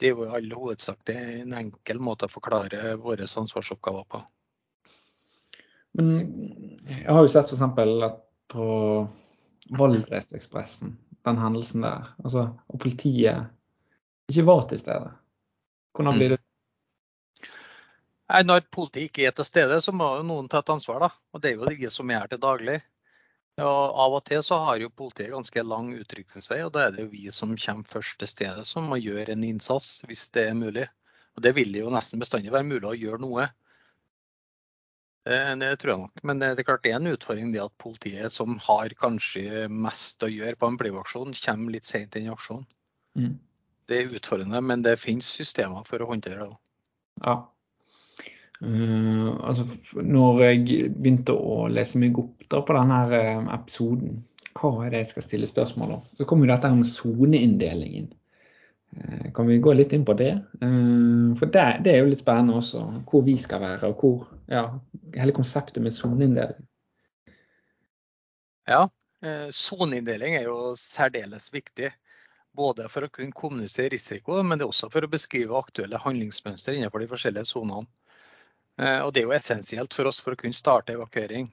Det 0.00 0.08
er 0.08 0.16
jo 0.16 0.24
i 0.24 0.32
all 0.38 0.54
hovedsak 0.56 1.12
en 1.12 1.52
enkel 1.54 2.00
måte 2.02 2.26
å 2.26 2.32
forklare 2.32 2.96
våre 3.02 3.28
ansvarsoppgaver 3.28 4.06
på. 4.08 4.22
Men 6.00 6.08
jeg 6.88 7.08
har 7.08 7.20
jo 7.20 7.30
sett 7.30 7.52
f.eks. 7.52 7.66
at 8.08 8.22
på 8.52 8.66
Valdresekspressen 9.78 10.96
den 11.24 11.38
hendelsen 11.38 11.84
der. 11.84 12.08
Altså, 12.24 12.48
og 12.68 12.80
politiet 12.80 13.52
ikke 14.32 14.46
var 14.48 14.64
til 14.70 14.80
stede. 14.80 15.12
Hvordan 15.94 16.18
blir 16.18 16.32
mm. 16.32 16.36
det? 16.36 16.41
Nei, 18.32 18.42
Når 18.48 18.64
politiet 18.72 19.10
ikke 19.10 19.26
er 19.28 19.34
til 19.36 19.44
stede, 19.44 19.76
så 19.84 19.92
må 19.92 20.08
jo 20.16 20.24
noen 20.24 20.48
ta 20.48 20.62
et 20.62 20.72
ansvar. 20.72 21.04
da. 21.04 21.10
Og 21.32 21.40
Det 21.40 21.50
er 21.50 21.58
jo 21.58 21.68
de 21.68 21.90
som 21.92 22.10
er 22.10 22.22
her 22.22 22.32
til 22.32 22.40
daglig. 22.40 22.80
Og 23.60 23.98
Av 24.04 24.14
og 24.16 24.24
til 24.24 24.40
så 24.40 24.56
har 24.64 24.80
jo 24.80 24.88
politiet 24.88 25.34
ganske 25.34 25.62
lang 25.62 25.90
utrykningsvei, 25.92 26.62
og 26.64 26.72
da 26.72 26.86
er 26.86 26.94
det 26.94 27.04
jo 27.04 27.10
vi 27.12 27.26
som 27.30 27.52
kommer 27.52 27.90
først 27.92 28.16
til 28.22 28.30
stedet 28.30 28.64
som 28.64 28.88
må 28.88 28.96
gjøre 28.96 29.34
en 29.34 29.44
innsats, 29.44 30.00
hvis 30.08 30.30
det 30.32 30.46
er 30.48 30.56
mulig. 30.56 30.86
Og 31.36 31.42
Det 31.44 31.52
vil 31.56 31.76
jo 31.76 31.92
nesten 31.92 32.20
bestandig 32.20 32.52
være 32.52 32.68
mulig 32.68 32.88
å 32.88 32.96
gjøre 32.96 33.20
noe. 33.20 33.50
Det, 35.28 35.38
det, 35.60 35.78
tror 35.78 35.92
jeg 35.92 36.00
nok. 36.00 36.24
Men 36.24 36.40
det, 36.40 36.48
det, 36.56 36.64
er 36.64 36.70
klart 36.70 36.82
det 36.82 36.92
er 36.92 36.98
en 36.98 37.12
utfordring 37.12 37.52
det 37.52 37.62
at 37.62 37.76
politiet, 37.78 38.32
som 38.32 38.56
har 38.64 38.96
kanskje 38.98 39.68
mest 39.68 40.24
å 40.24 40.32
gjøre 40.32 40.56
på 40.58 40.72
en 40.72 40.80
blyvaksjon, 40.80 41.36
kommer 41.44 41.76
litt 41.76 41.86
sent 41.86 42.16
inn 42.16 42.26
i 42.26 42.32
aksjonen. 42.32 42.66
Mm. 43.20 43.36
Det 43.86 44.00
er 44.00 44.16
utfordrende, 44.16 44.64
men 44.64 44.82
det 44.82 44.96
finnes 44.98 45.28
systemer 45.28 45.84
for 45.86 46.02
å 46.02 46.08
håndtere 46.08 46.48
det. 46.48 46.58
Ja. 47.22 47.36
Uh, 48.62 49.40
altså, 49.42 49.64
når 50.06 50.42
jeg 50.44 50.90
begynte 50.94 51.34
å 51.34 51.64
lese 51.72 51.98
meg 51.98 52.18
opp 52.20 52.44
da, 52.46 52.60
på 52.62 52.76
denne 52.76 52.98
eh, 53.18 53.46
episoden, 53.56 54.20
hva 54.54 54.70
er 54.84 54.92
det 54.92 55.00
jeg 55.00 55.08
skal 55.10 55.24
stille 55.26 55.48
spørsmål 55.50 55.94
om? 55.96 56.02
Så 56.18 56.26
kom 56.30 56.44
jo 56.44 56.50
dette 56.50 56.68
her 56.70 56.78
med 56.78 56.86
soneinndelingen. 56.86 58.12
Uh, 58.94 59.30
kan 59.34 59.48
vi 59.50 59.56
gå 59.64 59.74
litt 59.74 59.94
inn 59.96 60.04
på 60.06 60.14
det? 60.20 60.36
Uh, 60.62 61.32
for 61.40 61.50
det, 61.50 61.64
det, 61.82 61.94
er 61.94 62.04
jo 62.04 62.12
litt 62.12 62.22
spennende 62.22 62.60
også, 62.60 62.84
hvor 63.08 63.24
vi 63.26 63.34
skal 63.40 63.64
være, 63.64 63.90
og 63.90 64.04
hvor 64.04 64.28
ja, 64.52 64.68
hele 65.16 65.34
konseptet 65.34 65.82
med 65.82 65.96
soneinndeling. 65.96 66.68
Ja, 68.70 68.84
soneinndeling 69.50 70.36
er 70.38 70.46
jo 70.46 70.70
særdeles 70.78 71.48
viktig. 71.54 71.90
Både 72.54 72.86
for 72.92 73.06
å 73.06 73.10
kunne 73.10 73.34
kommunisere 73.34 73.90
risiko, 73.94 74.36
men 74.44 74.60
det 74.60 74.66
er 74.66 74.70
også 74.70 74.90
for 74.92 75.02
å 75.02 75.10
beskrive 75.10 75.56
aktuelle 75.56 75.98
handlingsmønster 75.98 76.76
innenfor 76.76 77.02
de 77.02 77.08
forskjellige 77.10 77.48
sonene. 77.48 77.88
Eh, 78.80 79.00
og 79.04 79.12
det 79.12 79.22
er 79.22 79.28
jo 79.28 79.36
essensielt 79.36 79.94
for 79.94 80.08
oss 80.08 80.20
for 80.24 80.34
å 80.34 80.40
kunne 80.40 80.56
starte 80.56 80.96
evakuering. 80.96 81.48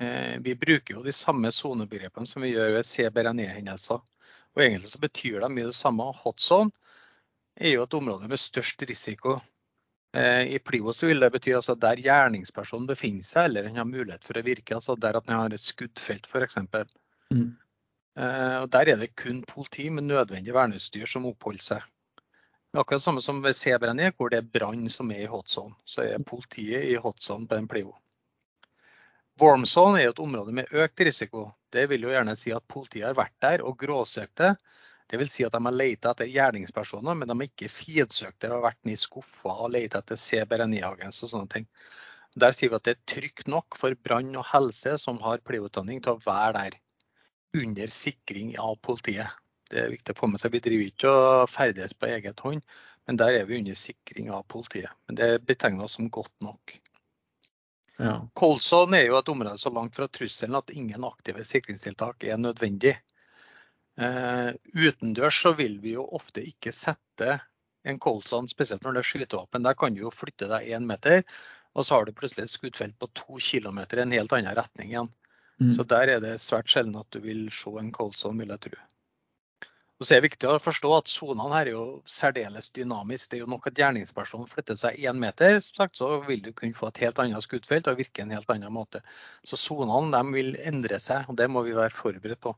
Eh, 0.00 0.36
vi 0.44 0.56
bruker 0.58 0.96
jo 0.96 1.04
de 1.04 1.14
samme 1.16 1.52
sonebegrepene 1.52 2.28
som 2.28 2.44
vi 2.44 2.52
gjør 2.52 2.76
ved 2.76 2.88
CBRNE-hendelser. 2.88 4.02
Og 4.52 4.64
egentlig 4.64 4.92
så 4.92 5.00
betyr 5.00 5.40
de 5.40 5.48
mye 5.52 5.70
det 5.70 5.76
samme. 5.76 6.10
Hot 6.24 6.44
zone 6.44 6.72
er 7.56 7.76
jo 7.76 7.86
et 7.86 7.96
område 7.96 8.28
med 8.28 8.40
størst 8.40 8.84
risiko. 8.88 9.38
Eh, 10.16 10.52
I 10.56 10.60
Plivo 10.60 10.92
så 10.92 11.08
vil 11.08 11.24
det 11.24 11.32
bety 11.32 11.54
altså 11.56 11.76
der 11.80 12.00
gjerningspersonen 12.04 12.88
befinner 12.90 13.24
seg, 13.24 13.48
eller 13.48 13.70
han 13.70 13.80
har 13.80 13.88
mulighet 13.88 14.28
for 14.28 14.36
å 14.36 14.44
virke. 14.44 14.76
altså 14.76 14.96
Der 15.00 15.16
at 15.16 15.28
han 15.32 15.40
har 15.40 15.56
et 15.56 15.64
skuddfelt 15.64 16.28
f.eks. 16.28 16.60
Mm. 17.32 17.50
Og 18.12 18.66
Der 18.68 18.90
er 18.92 18.98
det 19.00 19.14
kun 19.16 19.38
politi 19.48 19.86
med 19.88 20.04
nødvendig 20.04 20.52
verneutstyr 20.52 21.08
som 21.08 21.24
oppholder 21.30 21.64
seg. 21.64 21.91
Akkurat 22.72 23.02
samme 23.02 23.20
som 23.20 23.42
ved 23.44 23.52
Sebrenje, 23.52 24.14
hvor 24.16 24.30
det 24.32 24.38
er 24.40 24.46
brann 24.48 24.86
som 24.88 25.10
er 25.12 25.26
i 25.26 25.28
hotzone. 25.28 25.74
Så 25.84 26.06
er 26.06 26.22
politiet 26.24 26.86
i 26.88 26.94
hotzone 26.96 27.44
på 27.48 27.58
en 27.58 27.66
Plivo. 27.68 27.92
Warmzone 29.40 30.00
er 30.00 30.12
et 30.12 30.22
område 30.24 30.54
med 30.56 30.72
økt 30.72 31.02
risiko. 31.04 31.50
Det 31.72 31.84
vil 31.90 32.06
jo 32.06 32.14
gjerne 32.14 32.36
si 32.36 32.52
at 32.52 32.64
politiet 32.68 33.10
har 33.10 33.18
vært 33.18 33.36
der 33.44 33.64
og 33.68 33.76
gråsøkte. 33.80 34.54
vil 35.12 35.28
Si 35.28 35.44
at 35.44 35.52
de 35.52 35.60
har 35.64 35.76
leita 35.76 36.14
etter 36.14 36.30
gjerningspersoner, 36.32 37.14
men 37.14 37.28
de 37.28 37.36
har 37.36 37.50
ikke 37.50 37.68
finsøkte 37.68 38.48
og 38.56 38.64
vært 38.64 38.80
nede 38.84 38.96
i 38.96 39.02
skuffer 39.02 39.64
og 39.66 39.74
leita 39.74 40.00
etter 40.00 40.16
CBRNI-agens 40.16 41.22
og 41.26 41.32
sånne 41.34 41.52
ting. 41.52 41.68
Der 42.40 42.56
sier 42.56 42.72
vi 42.72 42.78
at 42.80 42.88
det 42.88 42.96
er 42.96 43.04
trygt 43.16 43.52
nok 43.52 43.76
for 43.76 43.92
brann 44.00 44.32
og 44.32 44.48
helse 44.54 44.96
som 44.96 45.20
har 45.20 45.44
pleieutdanning 45.44 46.00
til 46.00 46.16
å 46.16 46.22
være 46.24 46.52
der 46.56 46.80
under 47.60 47.92
sikring 47.92 48.56
av 48.56 48.78
politiet. 48.80 49.28
Det 49.72 49.80
er 49.80 49.92
viktig 49.92 50.14
å 50.14 50.18
få 50.18 50.28
med 50.28 50.42
seg. 50.42 50.52
Vi 50.52 50.62
driver 50.64 50.88
ikke 50.90 51.12
og 51.16 51.50
ferdes 51.50 51.94
på 51.96 52.10
eget 52.12 52.40
hånd, 52.44 52.62
men 53.08 53.18
der 53.18 53.40
er 53.40 53.46
vi 53.48 53.58
under 53.58 53.78
sikring 53.78 54.30
av 54.30 54.44
politiet. 54.52 54.92
Men 55.08 55.18
det 55.18 55.30
betegner 55.48 55.88
oss 55.88 55.96
som 55.98 56.10
godt 56.12 56.34
nok. 56.44 56.76
Ja. 58.02 58.18
Colson 58.34 58.94
er 58.96 59.06
jo 59.06 59.16
et 59.18 59.30
område 59.32 59.58
så 59.60 59.72
langt 59.72 59.96
fra 59.96 60.08
trusselen 60.08 60.58
at 60.58 60.72
ingen 60.74 61.04
aktive 61.06 61.44
sikringstiltak 61.46 62.24
er 62.28 62.40
nødvendig. 62.40 62.96
Uh, 64.00 64.52
utendørs 64.72 65.42
så 65.44 65.52
vil 65.56 65.76
vi 65.82 65.96
jo 65.98 66.06
ofte 66.16 66.44
ikke 66.48 66.72
sette 66.72 67.36
en 67.84 67.98
Colson, 68.00 68.48
spesielt 68.48 68.84
når 68.84 68.96
det 68.96 69.02
er 69.02 69.08
skytevåpen. 69.10 69.66
Der 69.66 69.76
kan 69.78 69.94
du 69.94 70.04
jo 70.04 70.14
flytte 70.14 70.48
deg 70.50 70.70
én 70.72 70.86
meter, 70.88 71.24
og 71.72 71.84
så 71.84 71.98
har 71.98 72.06
du 72.06 72.14
plutselig 72.16 72.46
et 72.46 72.54
skuddfelt 72.54 72.98
på 73.00 73.10
to 73.16 73.40
kilometer 73.42 74.00
i 74.00 74.06
en 74.06 74.16
helt 74.16 74.32
annen 74.36 74.56
retning 74.56 74.92
igjen. 74.92 75.10
Mm. 75.60 75.72
Så 75.76 75.84
der 75.88 76.16
er 76.16 76.22
det 76.22 76.38
svært 76.42 76.70
sjelden 76.72 76.96
at 76.98 77.10
du 77.12 77.20
vil 77.24 77.46
se 77.54 77.72
en 77.78 77.92
Colson, 77.94 78.38
vil 78.40 78.54
jeg 78.54 78.64
tro. 78.68 78.80
Og 80.02 80.06
så 80.08 80.16
er 80.16 80.18
det 80.18 80.32
viktig 80.32 80.48
å 80.50 80.58
forstå 80.58 80.88
at 80.96 81.10
Sonene 81.10 81.44
her 81.52 81.68
er 81.70 81.76
jo 81.76 81.82
særdeles 82.10 82.72
dynamisk. 82.74 83.28
Det 83.30 83.36
er 83.36 83.42
jo 83.44 83.50
nok 83.52 83.68
at 83.70 83.76
gjerningspersonen 83.78 84.48
flytter 84.50 84.74
seg 84.80 84.96
én 84.98 85.20
meter, 85.22 85.60
som 85.62 85.76
sagt, 85.78 86.00
så 86.00 86.08
vil 86.26 86.42
du 86.42 86.48
kunne 86.58 86.74
få 86.74 86.88
et 86.88 86.98
helt 87.04 87.20
annet 87.22 87.46
skuddfelt 87.46 87.86
og 87.86 88.00
virke 88.00 88.24
en 88.24 88.34
helt 88.34 88.50
annen 88.50 88.74
måte. 88.74 88.98
Så 89.46 89.60
sonene 89.62 90.24
vil 90.34 90.58
endre 90.58 90.98
seg, 91.04 91.30
og 91.30 91.38
det 91.38 91.46
må 91.54 91.62
vi 91.68 91.76
være 91.78 91.94
forberedt 91.94 92.42
på. 92.42 92.56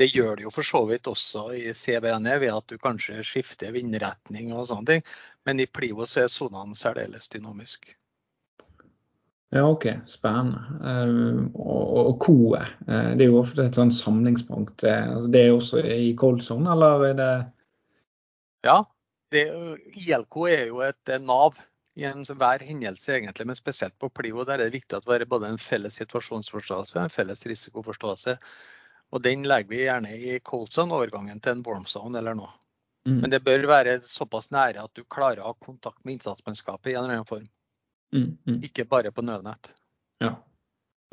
Det 0.00 0.08
gjør 0.08 0.40
det 0.40 0.46
jo 0.46 0.54
for 0.56 0.70
så 0.70 0.82
vidt 0.88 1.12
også 1.12 1.44
i 1.58 1.66
CBNE, 1.76 2.40
ved 2.40 2.54
at 2.54 2.72
du 2.72 2.80
kanskje 2.80 3.20
skifter 3.28 3.76
vindretning 3.76 4.56
og 4.56 4.64
sånne 4.72 4.94
ting, 4.94 5.06
men 5.44 5.60
i 5.60 5.68
Plivo 5.68 6.08
så 6.08 6.24
er 6.24 6.32
sonene 6.32 6.80
særdeles 6.80 7.28
dynamiske. 7.36 7.92
Ja, 9.54 9.62
OK. 9.68 9.86
Spennende. 10.10 10.58
Uh, 10.82 11.46
og, 11.54 11.92
og 12.00 12.16
KOE, 12.24 12.64
uh, 12.88 13.12
det 13.14 13.26
er 13.26 13.30
jo 13.30 13.40
ofte 13.44 13.68
et 13.68 13.78
sånn 13.78 13.92
samlingspunkt. 13.94 14.82
Uh, 14.82 15.14
altså 15.16 15.30
det 15.32 15.44
er 15.44 15.54
også 15.54 15.84
i 15.86 16.10
cold 16.18 16.42
zone, 16.42 16.68
eller 16.72 17.06
er 17.12 17.16
det 17.20 17.30
Ja, 18.66 18.80
det, 19.30 19.46
ILK 19.94 20.40
er 20.50 20.64
jo 20.72 20.82
et 20.82 21.14
nav 21.22 21.60
i 21.96 22.04
enhver 22.04 22.64
hendelse, 22.66 23.14
egentlig, 23.14 23.46
men 23.48 23.56
spesielt 23.56 23.94
på 23.98 24.10
Plio. 24.12 24.44
Der 24.44 24.58
er 24.58 24.66
det 24.66 24.76
viktig 24.76 24.98
at 24.98 25.06
vi 25.06 25.14
har 25.14 25.24
både 25.30 25.48
en 25.48 25.62
felles 25.62 25.96
situasjonsforståelse 26.02 26.98
og 26.98 27.06
en 27.06 27.14
felles 27.14 27.46
risikoforståelse. 27.48 28.36
Og 29.14 29.22
Den 29.22 29.46
legger 29.46 29.70
vi 29.70 29.84
gjerne 29.84 30.12
i 30.18 30.38
cold 30.44 30.68
zone, 30.74 30.92
overgangen 30.92 31.40
til 31.40 31.56
en 31.56 31.64
warm 31.64 31.86
zone 31.86 32.18
eller 32.18 32.36
noe. 32.36 32.50
Mm. 33.06 33.20
Men 33.22 33.30
det 33.30 33.44
bør 33.46 33.68
være 33.70 34.00
såpass 34.02 34.50
nære 34.50 34.82
at 34.82 34.98
du 34.98 35.06
klarer 35.06 35.40
å 35.40 35.52
ha 35.52 35.60
kontakt 35.62 36.02
med 36.04 36.18
innsatsmannskapet 36.18 36.90
i 36.90 36.96
en 36.96 37.04
eller 37.04 37.20
annen 37.20 37.28
form. 37.30 37.46
Mm, 38.14 38.36
mm. 38.46 38.60
Ikke 38.68 38.86
bare 38.88 39.12
på 39.12 39.24
nødnett. 39.26 39.74
Ja. 40.22 40.36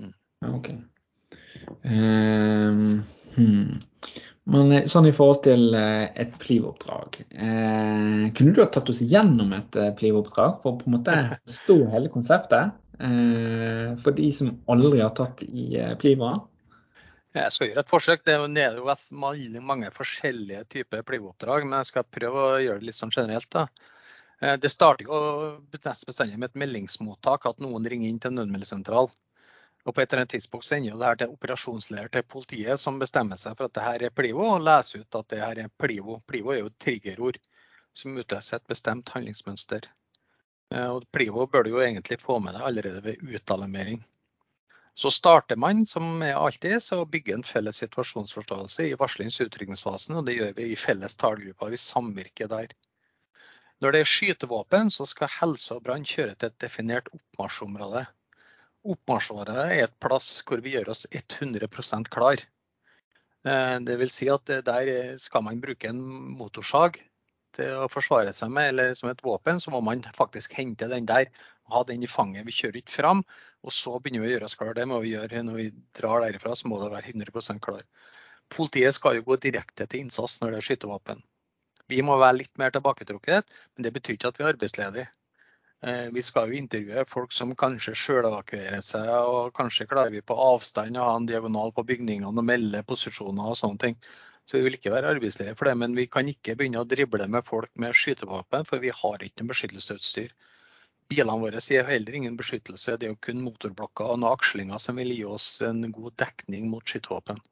Mm. 0.01 0.13
OK. 0.53 0.69
Um, 1.83 3.03
hmm. 3.35 3.81
Men 4.43 4.71
eh, 4.75 4.87
sånn 4.91 5.07
i 5.07 5.13
forhold 5.15 5.43
til 5.45 5.69
eh, 5.77 6.09
et 6.19 6.33
Pliv-oppdrag. 6.39 7.19
Eh, 7.31 8.23
kunne 8.35 8.55
du 8.55 8.59
ha 8.59 8.69
tatt 8.71 8.91
oss 8.91 9.03
gjennom 9.07 9.53
et 9.55 9.77
eh, 9.79 9.93
Pliv-oppdrag 9.95 10.57
for 10.63 10.73
å 10.73 10.79
på 10.81 10.89
en 10.89 10.97
måte 10.97 11.19
stå 11.59 11.77
hele 11.93 12.11
konseptet? 12.13 12.75
Eh, 12.99 13.93
for 14.03 14.15
de 14.17 14.31
som 14.35 14.57
aldri 14.71 14.99
har 15.03 15.15
tatt 15.15 15.45
i 15.47 15.69
Pliva? 16.01 16.35
Jeg 17.33 17.49
skal 17.55 17.71
gjøre 17.71 17.81
et 17.81 17.89
forsøk. 17.89 18.25
Det 18.27 18.35
er 18.35 18.75
jo 18.77 19.63
mange 19.65 19.89
forskjellige 19.95 20.67
typer 20.75 21.07
Pliv-oppdrag, 21.07 21.65
men 21.65 21.79
jeg 21.79 21.93
skal 21.93 22.11
prøve 22.19 22.43
å 22.51 22.61
gjøre 22.61 22.83
det 22.83 22.91
litt 22.91 22.99
sånn 22.99 23.15
generelt. 23.15 23.49
da. 23.55 23.65
Eh, 24.43 24.57
det 24.59 24.69
starter 24.69 25.07
jo 25.07 25.17
nesten 25.71 26.09
bestandig 26.09 26.39
med 26.39 26.51
et 26.51 26.61
meldingsmottak, 26.63 27.45
at 27.47 27.61
noen 27.63 27.87
ringer 27.87 28.09
inn 28.09 28.19
til 28.19 28.33
en 28.33 28.41
nødmeldesentral. 28.41 29.07
Og 29.83 29.95
på 29.95 30.01
et 30.01 30.13
eller 30.13 30.23
annet 30.23 30.33
tidspunkt 30.35 30.67
sender 30.67 30.99
det 30.99 31.07
her 31.09 31.19
til 31.21 31.33
operasjonsleder 31.35 32.11
til 32.11 32.25
politiet, 32.35 32.79
som 32.79 32.99
bestemmer 32.99 33.39
seg 33.39 33.55
for 33.59 33.67
at 33.67 33.75
det 33.77 33.87
her 33.87 34.05
er 34.07 34.15
Plivo, 34.15 34.45
og 34.55 34.63
leser 34.67 35.03
ut 35.03 35.19
at 35.19 35.29
det 35.31 35.41
her 35.43 35.65
er 35.65 35.73
Plivo. 35.79 36.19
Plivo 36.27 36.53
er 36.53 36.61
jo 36.61 36.71
et 36.71 36.79
triggerord 36.85 37.39
som 37.95 38.17
utløser 38.19 38.59
et 38.59 38.71
bestemt 38.73 39.11
handlingsmønster. 39.15 39.87
Eh, 40.73 40.87
og 40.87 41.07
Plivo 41.15 41.47
bør 41.47 41.67
du 41.67 41.75
jo 41.75 41.83
egentlig 41.83 42.19
få 42.23 42.39
med 42.43 42.57
deg 42.57 42.67
allerede 42.67 43.03
ved 43.05 43.23
utalarmering. 43.23 44.03
Så 44.95 45.09
starter 45.09 45.57
man 45.57 45.85
som 45.89 46.21
er 46.21 46.35
alltid, 46.37 46.77
så 46.83 47.01
å 47.01 47.09
bygge 47.09 47.33
en 47.37 47.47
felles 47.47 47.79
situasjonsforståelse 47.81 48.89
i 48.89 48.97
varslings- 48.99 49.39
og 49.41 49.49
utrykningsfasen. 49.49 50.19
Og 50.19 50.27
det 50.27 50.35
gjør 50.37 50.57
vi 50.59 50.67
i 50.71 50.79
felles 50.79 51.15
talegrupper. 51.15 51.71
Vi 51.73 51.79
samvirker 51.81 52.51
der. 52.51 52.75
Når 53.83 53.91
det 53.91 53.99
er 53.99 54.07
skytevåpen, 54.07 54.89
så 54.95 55.03
skal 55.09 55.31
helse 55.41 55.75
og 55.75 55.83
brann 55.83 56.05
kjøre 56.07 56.37
til 56.37 56.47
et 56.47 56.59
definert 56.63 57.09
oppmarsjområde. 57.11 58.05
Oppmarsjområdet 58.93 59.63
er 59.63 59.81
et 59.83 59.97
plass 59.99 60.37
hvor 60.47 60.61
vi 60.63 60.77
gjør 60.77 60.93
oss 60.93 61.03
100% 61.11 62.07
klar. 62.13 62.39
Eh, 63.43 63.77
det 63.83 63.97
vil 63.99 64.13
si 64.15 64.29
at 64.31 64.53
der 64.69 65.17
skal 65.19 65.43
man 65.43 65.59
bruke 65.65 65.91
en 65.91 65.99
motorsag 66.39 67.01
til 67.59 67.83
å 67.83 67.89
forsvare 67.91 68.31
seg 68.35 68.53
med, 68.55 68.69
eller 68.71 68.95
som 68.95 69.11
et 69.11 69.25
våpen, 69.25 69.59
så 69.59 69.75
må 69.75 69.83
man 69.83 70.05
faktisk 70.15 70.55
hente 70.61 70.87
den 70.91 71.09
der. 71.09 71.27
Ha 71.71 71.83
den 71.87 72.07
i 72.07 72.11
fanget. 72.11 72.47
Vi 72.47 72.55
kjører 72.55 72.79
ikke 72.79 72.95
fram, 72.95 73.25
og 73.63 73.75
så 73.75 73.97
begynner 73.99 74.23
vi 74.23 74.31
å 74.31 74.33
gjøre 74.37 74.47
oss 74.47 74.57
klar. 74.59 74.73
Det 74.79 74.87
må 74.87 75.01
vi 75.03 75.13
gjøre 75.17 75.43
når 75.43 75.59
vi 75.59 75.67
drar 75.99 76.23
derifra, 76.23 76.55
så 76.55 76.71
må 76.71 76.79
det 76.79 76.91
være 76.95 77.11
100% 77.11 77.63
klar. 77.67 77.83
Politiet 78.53 78.95
skal 78.95 79.19
jo 79.19 79.27
gå 79.27 79.41
direkte 79.43 79.91
til 79.91 80.05
innsats 80.05 80.39
når 80.39 80.55
det 80.55 80.63
er 80.63 80.71
skytevåpen. 80.71 81.23
Vi 81.91 81.99
må 82.05 82.15
være 82.19 82.39
litt 82.41 82.53
mer 82.61 82.71
tilbaketrukket, 82.73 83.51
men 83.75 83.85
det 83.85 83.91
betyr 83.95 84.17
ikke 84.17 84.31
at 84.31 84.39
vi 84.39 84.45
er 84.45 84.53
arbeidsledige. 84.53 85.09
Eh, 85.83 86.05
vi 86.15 86.21
skal 86.23 86.47
jo 86.47 86.55
intervjue 86.55 87.03
folk 87.11 87.33
som 87.35 87.49
kanskje 87.59 87.95
sjølevakuerer 87.99 88.83
seg, 88.87 89.09
og 89.27 89.51
kanskje 89.57 89.87
klarer 89.91 90.13
vi 90.13 90.21
på 90.23 90.37
avstand 90.39 90.95
å 90.95 91.09
ha 91.09 91.17
en 91.19 91.27
diagonal 91.27 91.73
på 91.75 91.83
bygningene 91.89 92.31
og 92.31 92.47
melde 92.47 92.85
posisjoner 92.87 93.51
og 93.51 93.59
sånne 93.59 93.83
ting. 93.83 93.97
Så 94.47 94.57
vi 94.57 94.63
vil 94.63 94.77
ikke 94.77 94.93
være 94.93 95.11
arbeidsledige 95.15 95.57
for 95.59 95.67
det, 95.67 95.75
men 95.81 95.95
vi 95.99 96.07
kan 96.11 96.29
ikke 96.31 96.55
begynne 96.59 96.83
å 96.83 96.87
drible 96.87 97.27
med 97.35 97.47
folk 97.47 97.71
med 97.79 97.95
skytevåpen, 97.99 98.67
for 98.69 98.83
vi 98.83 98.95
har 98.95 99.27
ikke 99.27 99.43
noe 99.43 99.51
beskyttelsesutstyr. 99.51 100.31
Bilene 101.11 101.35
våre 101.43 101.59
gir 101.63 101.87
heller 101.87 102.15
ingen 102.15 102.39
beskyttelse, 102.39 102.95
det 102.99 103.09
er 103.09 103.11
jo 103.13 103.23
kun 103.27 103.43
motorblokker 103.43 104.15
og 104.15 104.21
noen 104.21 104.37
akslinger 104.37 104.79
som 104.79 104.99
vil 104.99 105.11
gi 105.11 105.23
oss 105.27 105.47
en 105.67 105.83
god 105.91 106.15
dekning 106.23 106.69
mot 106.71 106.87
skytevåpen. 106.87 107.43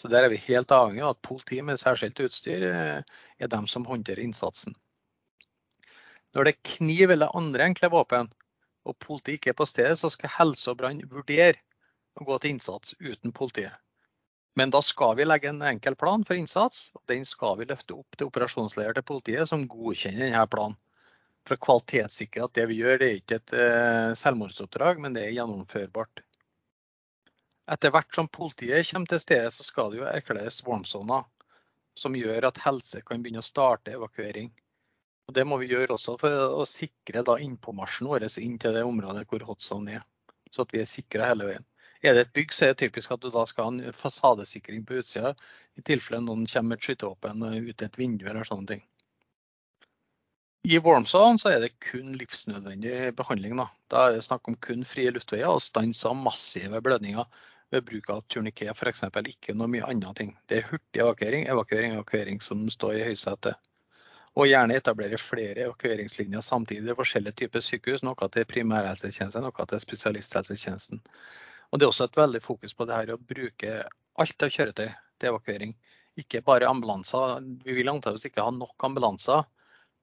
Så 0.00 0.10
der 0.10 0.26
er 0.26 0.32
vi 0.32 0.40
helt 0.48 0.72
avhengig 0.74 1.04
av 1.04 1.14
at 1.14 1.22
politiet 1.26 1.66
med 1.66 1.78
særskilt 1.80 2.20
utstyr 2.24 2.66
eh, 2.70 3.20
er 3.38 3.52
dem 3.52 3.68
som 3.70 3.86
håndterer 3.86 4.24
innsatsen. 4.24 4.74
Når 6.34 6.46
det 6.46 6.54
er 6.54 6.74
kniv 6.76 7.14
eller 7.14 7.36
andre 7.38 7.68
enkle 7.68 7.92
våpen, 7.94 8.32
og 8.84 8.98
politiet 9.00 9.38
ikke 9.38 9.54
er 9.54 9.60
på 9.60 9.68
stedet, 9.68 9.96
så 10.00 10.10
skal 10.12 10.34
helse 10.34 10.72
og 10.72 10.80
brann 10.80 11.00
vurdere 11.10 11.60
å 12.18 12.26
gå 12.26 12.38
til 12.38 12.54
innsats 12.54 12.96
uten 12.98 13.32
politiet. 13.32 13.74
Men 14.58 14.70
da 14.70 14.80
skal 14.84 15.16
vi 15.18 15.26
legge 15.26 15.50
en 15.50 15.62
enkel 15.66 15.96
plan 15.98 16.22
for 16.26 16.38
innsats, 16.38 16.90
og 16.94 17.02
den 17.10 17.24
skal 17.26 17.56
vi 17.58 17.66
løfte 17.70 17.96
opp 17.96 18.18
til 18.18 18.28
operasjonsleder 18.28 18.98
til 18.98 19.06
politiet, 19.08 19.48
som 19.50 19.66
godkjenner 19.70 20.28
denne 20.28 20.44
planen. 20.50 20.76
For 21.44 21.58
å 21.58 21.64
kvalitetssikre 21.66 22.46
at 22.46 22.54
det 22.56 22.68
vi 22.70 22.78
gjør, 22.80 23.00
det 23.00 23.08
er 23.08 23.18
ikke 23.18 23.40
et 23.40 23.54
eh, 23.58 24.12
selvmordsoppdrag, 24.16 25.02
men 25.02 25.16
det 25.16 25.26
er 25.26 25.34
gjennomførbart. 25.34 26.22
Etter 27.64 27.94
hvert 27.94 28.12
som 28.12 28.28
politiet 28.28 28.90
kommer 28.90 29.08
til 29.08 29.20
stedet, 29.22 29.52
så 29.54 29.64
skal 29.64 29.92
det 29.92 30.02
jo 30.02 30.08
erklæres 30.08 30.60
warmsoner, 30.66 31.24
som 31.96 32.16
gjør 32.18 32.50
at 32.50 32.60
helse 32.60 33.00
kan 33.06 33.22
begynne 33.24 33.40
å 33.40 33.46
starte 33.46 33.94
evakuering. 33.96 34.50
Og 35.24 35.34
Det 35.38 35.46
må 35.48 35.56
vi 35.56 35.70
gjøre 35.70 35.96
også 35.96 36.18
for 36.20 36.58
å 36.60 36.66
sikre 36.68 37.22
da 37.24 37.38
innpåmarsjen 37.40 38.10
vår 38.10 38.26
inn 38.42 38.58
til 38.60 38.76
det 38.76 38.84
området 38.84 39.24
hvor 39.30 39.46
hotzone 39.48 39.96
er, 39.96 40.02
så 40.52 40.66
at 40.66 40.74
vi 40.74 40.82
er 40.82 40.90
sikra 40.90 41.30
hele 41.30 41.48
veien. 41.48 41.64
Er 42.04 42.12
det 42.12 42.26
et 42.26 42.34
bygg, 42.36 42.52
så 42.52 42.66
er 42.66 42.74
det 42.74 42.82
typisk 42.82 43.14
at 43.14 43.22
du 43.22 43.30
da 43.32 43.46
skal 43.48 43.64
ha 43.64 43.72
en 43.72 43.96
fasadesikring 43.96 44.84
på 44.84 44.98
utsida, 45.00 45.32
i 45.80 45.80
tilfelle 45.80 46.20
noen 46.20 46.44
kommer 46.44 46.74
med 46.74 46.82
et 46.82 46.90
skytevåpen 46.90 47.46
ut 47.64 47.86
et 47.86 47.96
vindu 47.96 48.26
eller 48.28 48.44
sånne 48.44 48.74
ting. 48.74 48.84
I 50.68 50.76
warmzone 50.84 51.40
så 51.40 51.54
er 51.54 51.64
det 51.64 51.74
kun 51.80 52.12
livsnødvendig 52.16 53.14
behandling. 53.16 53.56
Da, 53.56 53.66
da 53.92 54.04
er 54.04 54.14
det 54.18 54.24
snakk 54.28 54.48
om 54.48 54.60
kun 54.60 54.84
frie 54.88 55.12
luftveier 55.12 55.48
og 55.52 55.64
stans 55.64 56.04
av 56.08 56.16
massive 56.16 56.80
blødninger 56.84 57.24
ved 57.74 57.86
bruk 57.88 58.10
av 58.14 58.24
turniké 58.30 58.70
f.eks. 58.72 59.04
Ikke 59.30 59.54
noe 59.58 59.70
mye 59.70 59.86
annet 59.90 60.18
ting. 60.18 60.34
Det 60.48 60.60
er 60.60 60.68
hurtig 60.70 61.02
evakuering, 61.04 61.46
evakuering, 61.52 61.96
evakuering 61.98 62.42
som 62.44 62.64
står 62.70 63.00
i 63.00 63.06
høysetet. 63.10 63.58
Og 64.34 64.48
gjerne 64.50 64.74
etablere 64.74 65.18
flere 65.20 65.68
evakueringslinjer 65.68 66.42
samtidig 66.42 66.90
i 66.90 66.98
forskjellige 66.98 67.38
typer 67.44 67.62
sykehus. 67.62 68.02
Noe 68.06 68.28
til 68.34 68.46
primærhelsetjenesten, 68.50 69.46
noe 69.46 69.66
til 69.70 69.82
spesialisthelsetjenesten. 69.82 71.02
Og 71.70 71.78
Det 71.78 71.86
er 71.86 71.92
også 71.92 72.08
et 72.08 72.16
veldig 72.18 72.42
fokus 72.42 72.74
på 72.74 72.86
det 72.86 72.96
her 72.98 73.14
å 73.14 73.20
bruke 73.20 73.74
alt 74.22 74.46
av 74.46 74.50
kjøretøy 74.56 74.88
til 74.88 75.30
evakuering. 75.30 75.74
Ikke 76.18 76.42
bare 76.46 76.70
ambulanser. 76.70 77.40
Vi 77.64 77.78
vil 77.78 77.90
antakeligvis 77.90 78.30
ikke 78.30 78.46
ha 78.46 78.54
nok 78.54 78.86
ambulanser 78.86 79.46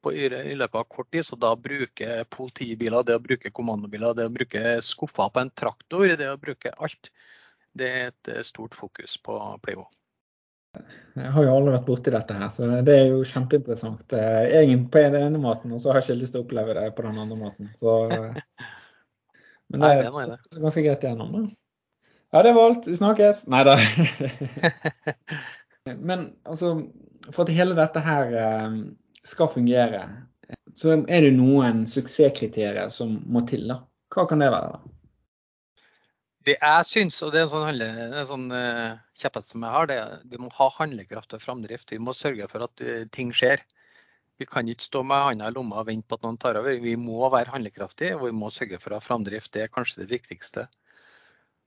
på, 0.02 0.14
i, 0.14 0.28
løpet 0.30 0.80
av 0.80 0.88
kort 0.92 1.12
tid. 1.12 1.26
Så 1.26 1.40
da 1.40 1.54
bruke 1.56 2.24
politibiler, 2.36 3.04
det 3.08 3.20
å 3.20 3.24
bruke 3.24 3.54
kommandobiler, 3.56 4.16
det 4.18 4.28
å 4.28 4.34
bruke 4.34 4.78
skuffer 4.86 5.32
på 5.32 5.44
en 5.44 5.54
traktor, 5.64 6.08
det 6.08 6.32
å 6.32 6.40
bruke 6.42 6.74
alt. 6.78 7.12
Det 7.78 7.88
er 7.88 8.12
et 8.12 8.32
eh, 8.32 8.44
stort 8.46 8.76
fokus 8.76 9.18
på 9.24 9.38
Plivo. 9.64 9.88
Jeg 11.20 11.32
har 11.36 11.44
jo 11.44 11.54
aldri 11.54 11.74
vært 11.74 11.88
borti 11.88 12.12
dette 12.14 12.36
her, 12.36 12.52
så 12.52 12.68
det 12.88 12.94
er 12.96 13.10
jo 13.12 13.24
kjempeinteressant. 13.28 14.16
Eh, 14.16 14.44
Egentlig 14.62 14.92
på 14.94 15.04
den 15.04 15.26
ene 15.28 15.42
måten, 15.42 15.74
og 15.76 15.82
så 15.84 15.92
har 15.92 16.00
jeg 16.00 16.10
ikke 16.10 16.22
lyst 16.22 16.36
til 16.36 16.44
å 16.44 16.46
oppleve 16.46 16.76
det 16.78 16.86
på 16.96 17.06
den 17.08 17.20
andre 17.24 17.40
måten. 17.40 17.72
Så, 17.80 17.96
eh, 18.12 18.68
men 19.72 19.84
det 19.86 19.92
er 19.98 20.62
ganske 20.62 20.86
greit 20.86 21.06
igjennom, 21.08 21.36
da. 21.36 21.44
Ja, 22.32 22.44
det 22.48 22.54
var 22.56 22.70
alt. 22.70 22.88
Vi 22.88 22.96
snakkes. 22.96 23.44
Nei 23.52 23.66
da. 23.68 23.76
Men 26.08 26.30
altså, 26.48 26.70
for 27.28 27.44
at 27.44 27.52
hele 27.52 27.76
dette 27.76 28.00
her 28.06 28.30
skal 29.28 29.50
fungere, 29.52 30.06
så 30.78 30.94
er 31.02 31.26
det 31.26 31.34
noen 31.36 31.84
suksesskriterier 31.92 32.88
som 32.94 33.18
må 33.28 33.44
til. 33.50 33.66
da. 33.68 33.82
Hva 34.16 34.24
kan 34.30 34.40
det 34.40 34.48
være? 34.54 34.78
da? 34.78 35.01
Det 36.48 36.56
jeg 36.58 36.86
syns, 36.90 37.20
og 37.22 37.34
det 37.34 37.44
er 37.44 37.44
en 37.46 37.52
sånn, 37.52 37.82
en 37.86 38.26
sånn 38.26 38.48
uh, 38.50 38.98
kjepphest 39.22 39.54
som 39.54 39.66
jeg 39.66 39.76
har, 39.76 39.90
det 39.90 39.98
er 40.00 40.16
at 40.16 40.24
vi 40.32 40.40
må 40.42 40.50
ha 40.56 40.68
handlekraft 40.80 41.36
og 41.38 41.44
framdrift. 41.44 41.94
Vi 41.94 42.00
må 42.02 42.16
sørge 42.18 42.48
for 42.50 42.66
at 42.66 42.82
uh, 42.82 43.04
ting 43.14 43.30
skjer. 43.36 43.62
Vi 44.42 44.48
kan 44.50 44.70
ikke 44.72 44.88
stå 44.88 45.04
med 45.06 45.22
hånda 45.22 45.52
i 45.52 45.54
lomma 45.54 45.84
og 45.84 45.90
vente 45.92 46.10
på 46.10 46.18
at 46.18 46.24
noen 46.26 46.40
tar 46.42 46.58
over. 46.58 46.80
Vi 46.82 46.96
må 46.98 47.30
være 47.30 47.54
handlekraftige 47.54 48.16
og 48.18 48.26
vi 48.26 48.32
må 48.34 48.50
sørge 48.50 48.80
for 48.82 48.90
å 48.90 48.98
ha 48.98 49.06
framdrift. 49.06 49.52
Det 49.54 49.68
er 49.68 49.76
kanskje 49.76 50.02
det 50.02 50.08
viktigste. 50.16 50.64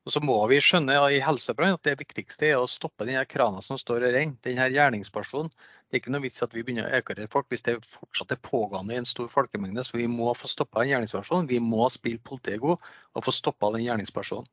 Og 0.04 0.12
så 0.12 0.20
må 0.20 0.34
vi 0.50 0.58
skjønne 0.60 0.96
i 1.14 1.20
helsebrann 1.22 1.78
at 1.78 1.86
det 1.86 1.94
viktigste 2.00 2.50
er 2.50 2.58
å 2.58 2.66
stoppe 2.68 3.06
denne 3.06 3.22
krana 3.30 3.62
som 3.64 3.78
står 3.80 4.08
og 4.08 4.16
renner. 4.16 4.34
Denne 4.44 4.66
gjerningspersonen. 4.74 5.54
Det 5.54 5.96
er 5.96 6.02
ikke 6.02 6.16
noe 6.16 6.26
vits 6.26 6.42
at 6.42 6.58
vi 6.58 6.66
begynner 6.66 6.90
å 6.90 6.98
evakuere 6.98 7.30
folk 7.30 7.46
hvis 7.54 7.64
det 7.70 7.78
fortsatt 7.86 8.34
er 8.34 8.42
pågående 8.42 8.96
i 8.96 9.00
en 9.00 9.08
stor 9.08 9.30
folkemengde. 9.32 9.86
Så 9.86 9.96
vi 9.96 10.10
må 10.10 10.34
få 10.34 10.50
stoppa 10.50 10.82
den 10.82 10.96
gjerningspersonen. 10.96 11.48
Vi 11.54 11.62
må 11.62 11.86
spille 11.94 12.20
politiet 12.26 12.60
god 12.66 12.82
og 12.82 13.28
få 13.30 13.38
stoppa 13.38 13.70
den 13.78 13.86
gjerningspersonen. 13.86 14.50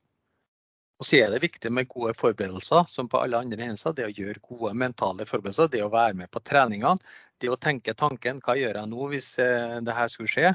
Og 1.02 1.08
så 1.10 1.18
er 1.18 1.32
det 1.34 1.42
viktig 1.42 1.72
med 1.74 1.88
gode 1.90 2.14
forberedelser, 2.14 2.84
som 2.86 3.08
på 3.10 3.18
alle 3.18 3.40
andre 3.42 3.64
hendelser. 3.64 3.96
Det 3.98 4.06
å 4.06 4.14
gjøre 4.14 4.44
gode 4.46 4.76
mentale 4.78 5.26
forberedelser, 5.26 5.72
det 5.74 5.82
å 5.82 5.90
være 5.90 6.14
med 6.20 6.30
på 6.30 6.44
treningene. 6.46 7.02
Det 7.42 7.50
å 7.50 7.58
tenke 7.58 7.96
tanken 7.98 8.42
hva 8.46 8.54
gjør 8.60 8.78
jeg 8.78 8.90
nå 8.92 9.08
hvis 9.10 9.32
eh, 9.42 9.80
det 9.82 9.96
her 9.98 10.12
skulle 10.14 10.30
skje? 10.30 10.52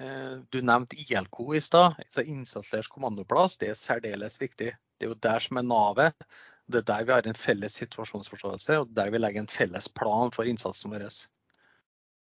Eh, 0.00 0.34
du 0.52 0.60
nevnte 0.60 0.98
ILK 1.00 1.40
i 1.56 1.62
stad. 1.64 1.96
Altså 2.04 2.26
innsatsleders 2.34 2.90
kommandoplass 2.92 3.56
det 3.62 3.72
er 3.72 3.80
særdeles 3.80 4.36
viktig. 4.42 4.74
Det 4.76 5.08
er 5.08 5.14
jo 5.14 5.18
der 5.24 5.40
som 5.40 5.62
er 5.62 5.66
navet. 5.70 6.28
Det 6.68 6.82
er 6.82 6.88
der 6.92 7.08
vi 7.08 7.16
har 7.16 7.30
en 7.30 7.40
felles 7.46 7.80
situasjonsforståelse 7.80 8.76
og 8.82 8.92
der 8.92 9.08
vi 9.14 9.22
legger 9.22 9.40
en 9.40 9.48
felles 9.48 9.88
plan 9.88 10.36
for 10.36 10.52
innsatsen 10.52 10.92
vår. 10.92 11.08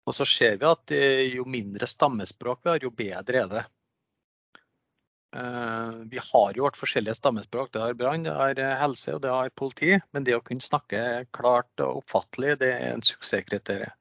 Og 0.07 0.15
så 0.15 0.29
ser 0.29 0.61
vi 0.61 0.69
at 0.69 0.93
eh, 0.93 1.25
jo 1.39 1.49
mindre 1.49 1.89
stammespråk 1.89 2.61
vi 2.63 2.75
har, 2.75 2.85
jo 2.85 2.93
bedre 2.93 3.43
er 3.47 3.51
det. 3.57 3.65
Eh, 5.35 5.91
vi 6.11 6.21
har 6.33 6.53
jo 6.55 6.65
vårt 6.65 6.79
forskjellige 6.79 7.19
stammespråk. 7.19 7.73
Det 7.73 7.83
har 7.83 7.95
brann, 7.99 8.27
det 8.27 8.35
har 8.35 8.61
helse 8.83 9.17
og 9.17 9.23
det 9.25 9.33
har 9.33 9.53
politi. 9.59 9.97
Men 10.15 10.25
det 10.25 10.37
å 10.37 10.45
kunne 10.45 10.65
snakke 10.65 11.27
klart 11.35 11.85
og 11.85 12.03
oppfattelig, 12.03 12.59
det 12.63 12.73
er 12.75 12.93
en 12.95 13.05
suksesskriterium. 13.05 13.95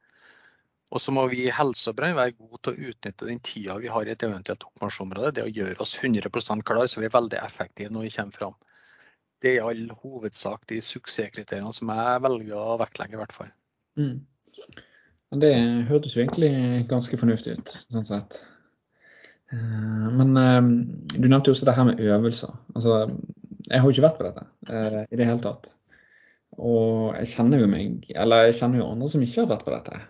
Og 0.95 1.01
så 1.01 1.11
må 1.11 1.25
vi 1.27 1.41
i 1.43 1.51
helse 1.51 1.89
og 1.91 1.97
brann 1.97 2.15
være 2.15 2.38
gode 2.38 2.61
til 2.63 2.71
å 2.75 2.89
utnytte 2.91 3.27
den 3.27 3.41
tida 3.43 3.75
vi 3.81 3.89
har 3.91 4.07
i 4.07 4.13
et 4.13 4.23
eventuelt 4.23 4.63
okkupasjonsområde. 4.63 5.33
Det 5.35 5.43
å 5.43 5.51
gjøre 5.51 5.81
oss 5.83 5.97
100% 5.97 6.63
klar, 6.67 6.85
så 6.88 7.01
vi 7.01 7.09
er 7.09 7.15
veldig 7.17 7.41
effektive 7.41 7.91
når 7.91 8.07
vi 8.07 8.13
kommer 8.15 8.39
fram. 8.39 8.55
Det 9.43 9.51
er 9.51 9.57
i 9.57 9.65
all 9.65 9.89
hovedsak 10.05 10.63
de 10.69 10.79
suksesskriteriene 10.85 11.73
som 11.75 11.91
jeg 11.91 12.21
velger 12.23 12.55
å 12.61 12.77
vektlegge, 12.79 13.17
i 13.17 13.19
hvert 13.19 13.35
fall. 13.35 13.51
Mm. 13.99 14.21
Det 15.41 15.51
hørtes 15.89 16.15
jo 16.15 16.23
egentlig 16.23 16.85
ganske 16.88 17.19
fornuftig 17.19 17.57
ut, 17.57 17.73
sånn 17.91 18.07
sett. 18.07 18.39
Eh, 19.53 20.08
men 20.17 20.38
eh, 20.41 20.62
du 21.15 21.27
nevnte 21.27 21.51
jo 21.51 21.55
også 21.55 21.69
det 21.69 21.75
her 21.77 21.89
med 21.89 22.01
øvelser. 22.01 22.55
Altså, 22.75 22.99
jeg 23.67 23.81
har 23.81 23.88
jo 23.88 23.95
ikke 23.95 24.08
vært 24.08 24.19
på 24.19 24.27
dette 24.27 24.45
eh, 24.69 25.01
i 25.10 25.19
det 25.19 25.29
hele 25.29 25.43
tatt. 25.43 25.71
Og 26.55 27.15
jeg 27.19 27.34
kjenner 27.34 27.63
jo 27.63 27.69
meg, 27.69 28.05
eller 28.15 28.47
jeg 28.47 28.60
kjenner 28.62 28.81
jo 28.81 28.91
andre 28.93 29.10
som 29.12 29.23
ikke 29.25 29.43
har 29.43 29.51
vært 29.51 29.65
på 29.67 29.73
dette. 29.75 30.01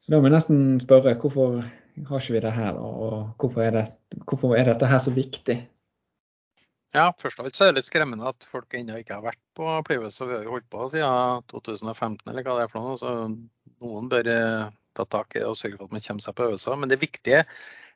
Så 0.00 0.12
da 0.12 0.20
må 0.20 0.28
jeg 0.28 0.36
nesten 0.36 0.62
spørre 0.82 1.16
hvorfor 1.20 1.60
har 2.08 2.20
ikke 2.20 2.34
vi 2.34 2.42
det 2.42 2.52
her, 2.52 2.78
og 2.80 3.34
hvorfor 3.38 3.62
er, 3.62 3.76
det, 3.76 4.22
hvorfor 4.26 4.56
er 4.58 4.66
dette 4.68 4.88
her 4.88 5.00
så 5.02 5.12
viktig? 5.14 5.56
Ja, 6.94 7.08
Først 7.18 7.40
og 7.40 7.42
fremst 7.42 7.62
er 7.62 7.72
det 7.72 7.80
litt 7.80 7.88
skremmende 7.88 8.28
at 8.30 8.46
folk 8.46 8.74
ennå 8.78 9.00
ikke 9.00 9.16
har 9.16 9.24
vært 9.24 9.40
på 9.58 9.66
Plivøs. 9.86 10.20
Vi 10.22 10.30
har 10.30 10.44
jo 10.46 10.54
holdt 10.54 10.68
på 10.70 10.86
siden 10.92 11.46
2015 11.50 12.30
eller 12.30 12.46
hva 12.46 12.58
det 12.58 12.66
er 12.66 12.70
for 12.70 12.86
noe. 12.86 12.98
Så 13.00 13.14
noen 13.82 14.10
bør 14.12 14.30
eh, 14.30 14.68
ta 14.94 15.06
tak 15.10 15.34
i 15.34 15.40
det 15.40 15.48
og 15.48 15.58
sørge 15.58 15.80
for 15.80 15.88
at 15.88 15.96
man 15.96 16.04
kommer 16.06 16.26
seg 16.26 16.36
på 16.38 16.46
øvelser. 16.46 16.78
Men 16.78 16.92
det 16.92 17.00
viktige, 17.02 17.40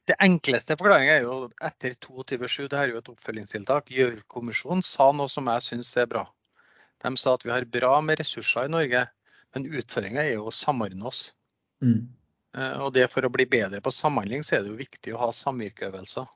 det 0.09 0.17
enkleste 0.25 0.77
forklaringa 0.81 1.15
er 1.19 1.27
jo 1.27 1.37
etter 1.65 1.95
22.7, 1.95 2.69
det 2.73 2.79
er 2.81 2.93
jo 2.93 3.01
et 3.01 3.11
oppfølgingstiltak. 3.13 3.93
Gjørv-kommisjonen 3.93 4.85
sa 4.85 5.11
noe 5.13 5.29
som 5.33 5.49
jeg 5.53 5.67
syns 5.67 5.93
er 6.01 6.09
bra. 6.11 6.25
De 7.05 7.13
sa 7.21 7.35
at 7.37 7.45
vi 7.47 7.53
har 7.55 7.67
bra 7.79 7.99
med 8.03 8.19
ressurser 8.21 8.67
i 8.67 8.73
Norge, 8.73 9.05
men 9.55 9.69
utfordringa 9.69 10.25
er 10.25 10.35
jo 10.37 10.49
å 10.49 10.55
samordne 10.55 11.09
oss. 11.11 11.29
Mm. 11.85 12.09
Eh, 12.57 12.77
og 12.83 12.93
det 12.97 13.07
For 13.13 13.27
å 13.27 13.33
bli 13.33 13.47
bedre 13.51 13.81
på 13.85 13.95
samhandling, 13.95 14.45
så 14.45 14.57
er 14.57 14.65
det 14.65 14.73
jo 14.73 14.81
viktig 14.81 15.15
å 15.15 15.23
ha 15.27 15.33
samvirkeøvelser. 15.35 16.29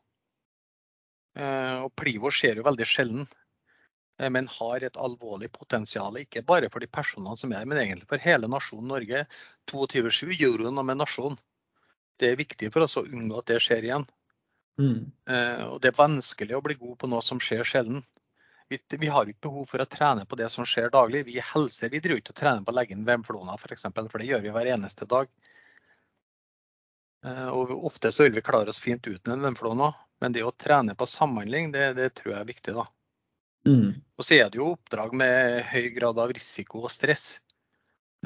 Eh, 1.40 1.78
og 1.86 1.94
Plivo 1.96 2.32
skjer 2.32 2.60
jo 2.60 2.66
veldig 2.66 2.88
sjelden, 2.88 3.26
eh, 4.20 4.28
men 4.28 4.50
har 4.58 4.84
et 4.84 5.00
alvorlig 5.00 5.50
potensial. 5.52 6.20
Ikke 6.20 6.44
bare 6.46 6.70
for 6.72 6.84
de 6.84 6.90
personene 6.92 7.38
som 7.40 7.52
er 7.52 7.62
der, 7.62 7.70
men 7.72 7.80
egentlig 7.82 8.10
for 8.10 8.22
hele 8.22 8.50
nasjonen 8.50 8.92
Norge. 8.92 9.24
22.7 9.72 10.36
gjorde 10.36 10.68
jo 10.68 10.74
noe 10.76 10.86
med 10.86 11.00
nasjonen. 11.00 11.40
Det 12.22 12.30
er 12.30 12.40
viktig 12.40 12.70
for 12.70 12.86
oss 12.86 12.98
å 13.00 13.04
unngå 13.04 13.42
at 13.42 13.50
det 13.50 13.60
skjer 13.64 13.88
igjen. 13.88 14.08
Mm. 14.80 15.10
Og 15.68 15.78
Det 15.82 15.90
er 15.90 15.98
vanskelig 15.98 16.54
å 16.56 16.62
bli 16.64 16.78
god 16.80 16.94
på 17.02 17.10
noe 17.10 17.20
som 17.26 17.40
skjer 17.42 17.66
sjelden. 17.66 18.00
Vi, 18.72 18.78
vi, 18.96 19.08
har 19.12 19.28
ikke 19.28 19.50
behov 19.50 19.66
for 19.68 19.82
å 19.82 19.88
trene 19.90 20.24
på 20.24 20.36
det 20.40 20.48
som 20.48 20.64
skjer 20.64 20.88
daglig. 20.94 21.26
Vi 21.26 21.34
i 21.36 21.44
helse 21.44 21.90
vi 21.92 22.00
driver 22.00 22.22
ikke 22.22 22.32
og 22.32 22.38
trener 22.38 22.64
på 22.64 22.72
å 22.72 22.76
legge 22.78 22.96
inn 22.96 23.04
vemflona 23.04 23.58
f.eks., 23.58 23.84
for, 23.90 24.08
for 24.08 24.22
det 24.22 24.30
gjør 24.30 24.46
vi 24.46 24.54
hver 24.54 24.70
eneste 24.72 25.08
dag. 25.10 25.28
Eh, 27.26 27.48
og 27.52 27.74
Ofte 27.90 28.10
så 28.14 28.24
vil 28.26 28.38
vi 28.38 28.44
klare 28.46 28.72
oss 28.72 28.80
fint 28.82 29.06
uten 29.06 29.34
en 29.34 29.44
vemflona, 29.44 29.92
men 30.24 30.32
det 30.34 30.46
å 30.46 30.54
trene 30.56 30.96
på 30.96 31.08
samhandling, 31.10 31.68
det, 31.74 31.92
det 31.98 32.08
tror 32.16 32.34
jeg 32.34 32.40
er 32.40 32.48
viktig. 32.48 32.76
da. 32.78 32.86
Mm. 33.68 33.92
Og 34.16 34.26
så 34.26 34.38
er 34.38 34.48
det 34.50 34.62
jo 34.62 34.72
oppdrag 34.72 35.12
med 35.20 35.60
høy 35.68 35.92
grad 35.98 36.18
av 36.22 36.32
risiko 36.34 36.82
og 36.86 36.94
stress. 36.94 37.26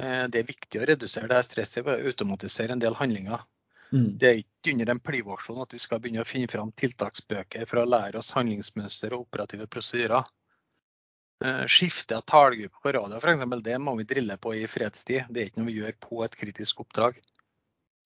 Eh, 0.00 0.24
det 0.30 0.44
er 0.44 0.48
viktig 0.52 0.82
å 0.82 0.88
redusere 0.92 1.32
det 1.32 1.40
her 1.40 1.48
stresset 1.48 1.84
ved 1.84 1.96
å 1.96 2.12
automatisere 2.12 2.76
en 2.76 2.86
del 2.86 2.96
handlinger. 3.02 3.42
Mm. 3.92 4.08
Det 4.18 4.28
er 4.28 4.40
ikke 4.40 4.72
under 4.72 4.90
en 4.92 5.02
plivaksjon 5.02 5.62
at 5.62 5.74
vi 5.76 5.80
skal 5.82 6.00
begynne 6.02 6.24
å 6.24 6.28
finne 6.28 6.50
fram 6.50 6.72
tiltaksbøker 6.74 7.68
for 7.70 7.82
å 7.82 7.86
lære 7.88 8.18
oss 8.18 8.32
handlingsmønster 8.34 9.14
og 9.14 9.28
operative 9.28 9.68
prosedyrer. 9.70 10.26
Eh, 11.44 11.62
skifte 11.70 12.16
av 12.16 12.24
tallgruppe 12.26 12.80
på 12.82 12.92
radio 12.96 13.20
f.eks. 13.20 13.44
det 13.64 13.78
må 13.78 13.94
vi 13.98 14.08
drille 14.08 14.38
på 14.40 14.54
i 14.56 14.64
fredstid. 14.70 15.28
Det 15.30 15.42
er 15.42 15.50
ikke 15.50 15.62
noe 15.62 15.70
vi 15.70 15.78
gjør 15.82 15.98
på 16.08 16.24
et 16.24 16.36
kritisk 16.40 16.82
oppdrag. 16.86 17.20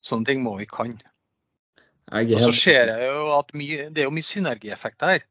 Sånne 0.05 0.27
ting 0.27 0.45
må 0.45 0.57
vi 0.59 0.67
kan. 0.71 0.97
Og 2.11 2.39
så 2.43 2.53
ser 2.57 2.91
jeg 2.91 3.07
jo 3.07 3.27
at 3.37 3.53
mye, 3.55 3.91
Det 3.95 4.03
er 4.03 4.09
jo 4.09 4.15
mye 4.17 4.27
synergieffekter 4.27 5.13
her 5.15 5.27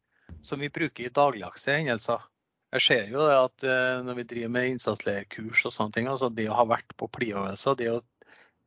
som 0.45 0.61
vi 0.61 0.69
bruker 0.71 1.07
i 1.07 1.11
dagligdagse 1.13 1.75
hendelser. 1.75 2.23
Jeg 2.77 2.85
ser 2.85 3.11
jo 3.11 3.25
at 3.33 3.65
eh, 3.65 3.99
når 4.05 4.19
vi 4.19 4.27
driver 4.29 4.53
med 4.53 4.67
innsatsleierkurs 4.75 5.65
og 5.65 5.73
sånne 5.73 5.95
ting, 5.95 6.07
altså 6.07 6.29
det 6.29 6.45
å 6.49 6.57
ha 6.59 6.65
vært 6.69 6.93
på 6.95 7.09
pliøvelser, 7.17 7.77
det 7.79 7.89
å 7.91 8.01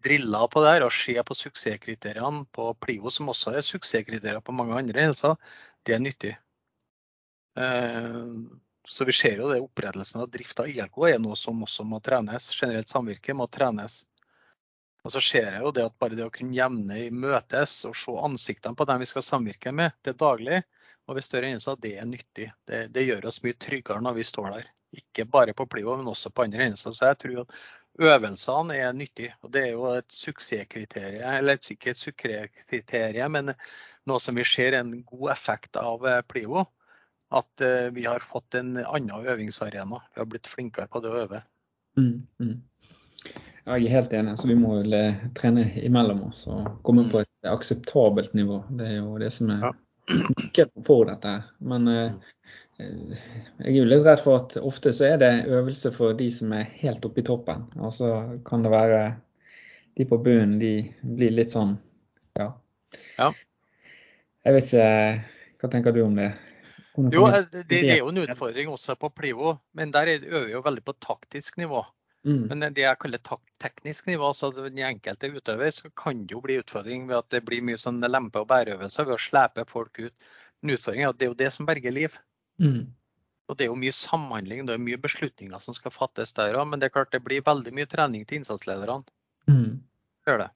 drilla 0.04 0.46
på 0.50 0.62
det 0.64 0.74
her 0.74 0.86
og 0.86 0.94
se 0.94 1.14
på 1.26 1.36
suksesskriteriene 1.38 2.46
på 2.54 2.68
Plivo, 2.80 3.12
som 3.12 3.30
også 3.32 3.54
er 3.56 3.66
suksesskriterier 3.66 4.42
på 4.44 4.54
mange 4.56 4.76
andre 4.78 5.06
hendelser, 5.06 5.38
det 5.86 5.96
er 5.96 6.02
nyttig. 6.02 6.34
Eh, 7.58 8.22
så 8.84 9.04
vi 9.04 9.12
ser 9.14 9.38
jo 9.38 9.50
det 9.50 9.60
opprettelsen 9.62 10.24
av 10.24 10.30
drift 10.30 10.60
av 10.60 10.70
ILK 10.70 10.96
er 11.12 11.20
noe 11.22 11.36
som 11.38 11.60
også 11.62 11.86
må 11.86 12.00
trenes. 12.02 12.50
Generelt 12.58 12.90
samvirke 12.90 13.34
må 13.38 13.46
trenes. 13.46 14.02
Og 15.02 15.14
så 15.14 15.22
ser 15.22 15.56
jeg 15.56 15.62
jo 15.64 15.72
det 15.74 15.84
at 15.86 15.98
bare 15.98 16.18
det 16.18 16.26
å 16.26 16.34
kunne 16.34 16.54
jevne 16.54 17.08
møtes 17.14 17.74
og 17.88 17.96
se 17.98 18.14
ansiktene 18.26 18.78
på 18.78 18.86
dem 18.86 19.02
vi 19.02 19.08
skal 19.10 19.26
samvirke 19.26 19.72
med, 19.74 19.94
er 20.06 20.18
daglig, 20.18 20.62
Og 21.10 21.16
ved 21.16 21.24
større 21.26 21.48
hendelser, 21.50 21.78
det 21.82 21.96
er 21.98 22.06
nyttig. 22.06 22.44
Det, 22.64 22.84
det, 22.94 23.02
gjør 23.02 23.24
oss 23.26 23.40
mye 23.42 23.56
tryggere 23.58 24.02
når 24.06 24.14
vi 24.20 24.24
står 24.24 24.52
der. 24.54 24.68
Ikke 24.94 25.24
bare 25.26 25.54
på 25.58 25.66
Plivo, 25.66 25.96
men 25.98 26.06
også 26.06 26.30
på 26.30 26.44
andre 26.44 26.62
hendelser. 26.62 26.94
Så 26.94 27.08
jeg 27.08 27.18
tror 27.18 27.40
at 27.42 27.56
øvelsene 28.00 28.76
er 28.76 28.92
nyttige. 28.96 29.34
Og 29.42 29.52
det 29.52 29.64
er 29.66 29.72
jo 29.74 29.88
et 29.92 30.12
suksesskriterium, 30.12 31.24
eller 31.38 31.58
ikke 31.58 31.92
et 31.92 32.00
suksesskriterium, 32.00 33.36
men 33.36 33.52
noe 34.08 34.22
som 34.22 34.38
vi 34.38 34.46
ser 34.46 34.78
en 34.78 34.94
god 35.06 35.32
effekt 35.34 35.76
av 35.80 36.00
Plio. 36.00 36.22
Plivo. 36.28 36.64
At 37.32 37.64
eh, 37.64 37.88
vi 37.96 38.04
har 38.04 38.20
fått 38.20 38.54
en 38.58 38.76
annen 38.76 39.26
øvingsarena. 39.26 40.02
Vi 40.14 40.20
har 40.20 40.28
blitt 40.28 40.50
flinkere 40.52 40.84
på 40.92 41.00
det 41.00 41.08
å 41.08 41.20
øve. 41.22 41.38
Mm, 41.96 42.26
mm. 42.40 42.58
Jeg 43.64 43.86
er 43.86 43.94
helt 43.94 44.12
enig. 44.12 44.34
så 44.38 44.50
Vi 44.50 44.56
må 44.58 44.74
vel 44.82 44.96
eh, 44.98 45.22
trene 45.38 45.64
imellom 45.80 46.26
oss 46.28 46.44
og 46.52 46.82
komme 46.84 47.06
på 47.08 47.22
mm. 47.22 47.24
et 47.24 47.48
akseptabelt 47.54 48.36
nivå. 48.36 48.60
Det 48.76 48.90
er 48.90 48.98
jo 48.98 49.16
det 49.22 49.30
som 49.32 49.52
er 49.54 49.64
ja. 49.68 49.72
For 50.86 51.08
dette. 51.08 51.34
Men 51.58 51.88
eh, 51.88 52.12
eh, 52.78 53.20
jeg 53.62 53.72
er 53.72 53.78
jo 53.78 53.88
litt 53.88 54.06
redd 54.06 54.22
for 54.24 54.42
at 54.42 54.56
ofte 54.62 54.92
så 54.96 55.12
er 55.12 55.20
det 55.22 55.32
øvelse 55.52 55.92
for 55.94 56.16
de 56.18 56.28
som 56.34 56.52
er 56.56 56.70
helt 56.82 57.04
oppe 57.08 57.22
i 57.22 57.26
toppen. 57.26 57.66
Og 57.80 57.94
så 57.96 58.12
kan 58.46 58.64
det 58.64 58.72
være 58.74 59.02
de 59.98 60.08
på 60.08 60.18
bunnen, 60.24 60.58
de 60.60 60.76
blir 61.02 61.34
litt 61.36 61.52
sånn 61.52 61.74
ja. 62.38 62.48
ja. 63.18 63.28
Jeg 64.42 64.56
vet 64.56 64.70
ikke, 64.70 64.86
hva 65.60 65.70
tenker 65.70 65.94
du 65.94 66.00
om 66.06 66.16
det? 66.16 66.30
Jo, 67.12 67.24
det, 67.28 67.64
det, 67.70 67.80
er 67.88 68.00
jo 68.02 68.10
en 68.10 68.20
utfordring 68.20 68.68
også 68.72 68.96
på 69.00 69.08
Plivo, 69.16 69.54
men 69.76 69.92
der 69.92 70.10
øver 70.18 70.46
vi 70.48 70.56
jo 70.56 70.62
veldig 70.64 70.84
på 70.84 70.94
taktisk 71.00 71.60
nivå. 71.60 71.80
Mm. 72.22 72.42
Men 72.50 72.66
det 72.74 72.84
jeg 72.84 72.98
kaller 73.02 73.20
teknisk 73.62 74.06
nivå, 74.06 74.28
altså 74.30 74.52
den 74.54 74.78
enkelte 74.86 75.32
utøver, 75.34 75.72
så 75.74 75.90
kan 75.98 76.22
det 76.22 76.36
jo 76.36 76.42
bli 76.44 76.60
utfordring 76.62 77.08
ved 77.08 77.18
at 77.18 77.30
det 77.34 77.42
blir 77.46 77.64
mye 77.66 77.80
sånn 77.80 78.02
lempe- 78.06 78.44
og 78.44 78.50
bæreøvelser 78.52 79.08
ved 79.08 79.16
å 79.16 79.22
slepe 79.22 79.66
folk 79.70 79.98
ut. 79.98 80.28
Men 80.62 80.76
utfordringen 80.76 81.08
er 81.08 81.14
at 81.14 81.18
det 81.18 81.26
er 81.26 81.32
jo 81.32 81.40
det 81.42 81.50
som 81.54 81.66
berger 81.66 81.94
liv. 81.94 82.18
Mm. 82.62 82.92
Og 83.50 83.58
det 83.58 83.66
er 83.66 83.72
jo 83.72 83.78
mye 83.82 83.94
samhandling, 83.96 84.66
det 84.68 84.76
er 84.76 84.82
mye 84.82 85.00
beslutninger 85.02 85.62
som 85.62 85.74
skal 85.76 85.94
fattes 85.94 86.34
der 86.38 86.54
òg. 86.56 86.68
Men 86.70 86.80
det 86.80 86.88
er 86.88 86.96
klart 86.96 87.14
det 87.14 87.24
blir 87.24 87.42
veldig 87.44 87.74
mye 87.74 87.90
trening 87.90 88.26
til 88.28 88.40
innsatslederne. 88.40 89.02
Mm. 89.50 89.80
Gjør 90.28 90.44
det. 90.44 90.50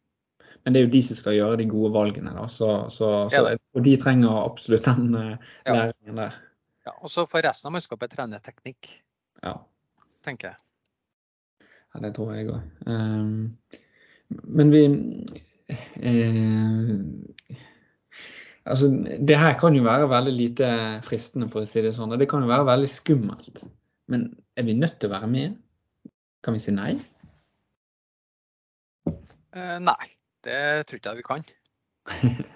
Men 0.63 0.75
det 0.75 0.81
er 0.81 0.87
jo 0.87 0.95
de 0.95 1.01
som 1.07 1.19
skal 1.19 1.37
gjøre 1.37 1.59
de 1.61 1.69
gode 1.71 1.93
valgene, 1.95 2.33
da. 2.35 2.47
Så, 2.51 2.69
så, 2.95 3.11
så 3.31 3.43
og 3.55 3.85
de 3.87 3.95
trenger 4.03 4.39
absolutt 4.41 4.87
den 4.87 5.13
uh, 5.15 5.51
læringen 5.67 6.23
der. 6.23 6.39
Ja, 6.87 6.95
og 6.97 7.11
så 7.11 7.27
får 7.27 7.45
resten 7.47 7.71
av 7.71 7.75
mannskapet 7.77 8.15
trene 8.15 8.39
teknikk, 8.43 8.89
ja. 9.43 9.57
tenker 10.27 10.53
jeg. 10.53 10.66
Ja, 11.97 12.01
det 12.05 12.11
tror 12.13 12.35
jeg 12.37 12.51
òg. 12.53 12.65
Ehm, 12.93 13.57
men 14.29 14.73
vi 14.75 14.83
eh, 16.05 16.91
Altså, 18.67 18.91
det 19.23 19.39
her 19.39 19.55
kan 19.57 19.77
jo 19.79 19.85
være 19.87 20.11
veldig 20.11 20.33
lite 20.35 20.69
fristende, 21.07 21.49
for 21.49 21.63
å 21.63 21.69
si 21.71 21.81
det 21.81 21.95
sånn. 21.97 22.13
Og 22.13 22.21
det 22.21 22.27
kan 22.29 22.43
jo 22.43 22.51
være 22.51 22.67
veldig 22.67 22.91
skummelt. 22.91 23.63
Men 24.11 24.27
er 24.59 24.67
vi 24.67 24.75
nødt 24.77 24.99
til 25.01 25.09
å 25.09 25.15
være 25.15 25.31
med? 25.31 25.55
Kan 26.45 26.59
vi 26.59 26.61
si 26.65 26.75
nei? 26.75 26.97
Uh, 29.55 29.79
nei, 29.81 30.11
det 30.45 30.59
tror 30.89 30.99
ikke 30.99 31.15
jeg 31.15 31.23
vi 31.23 31.27
kan. 31.31 31.47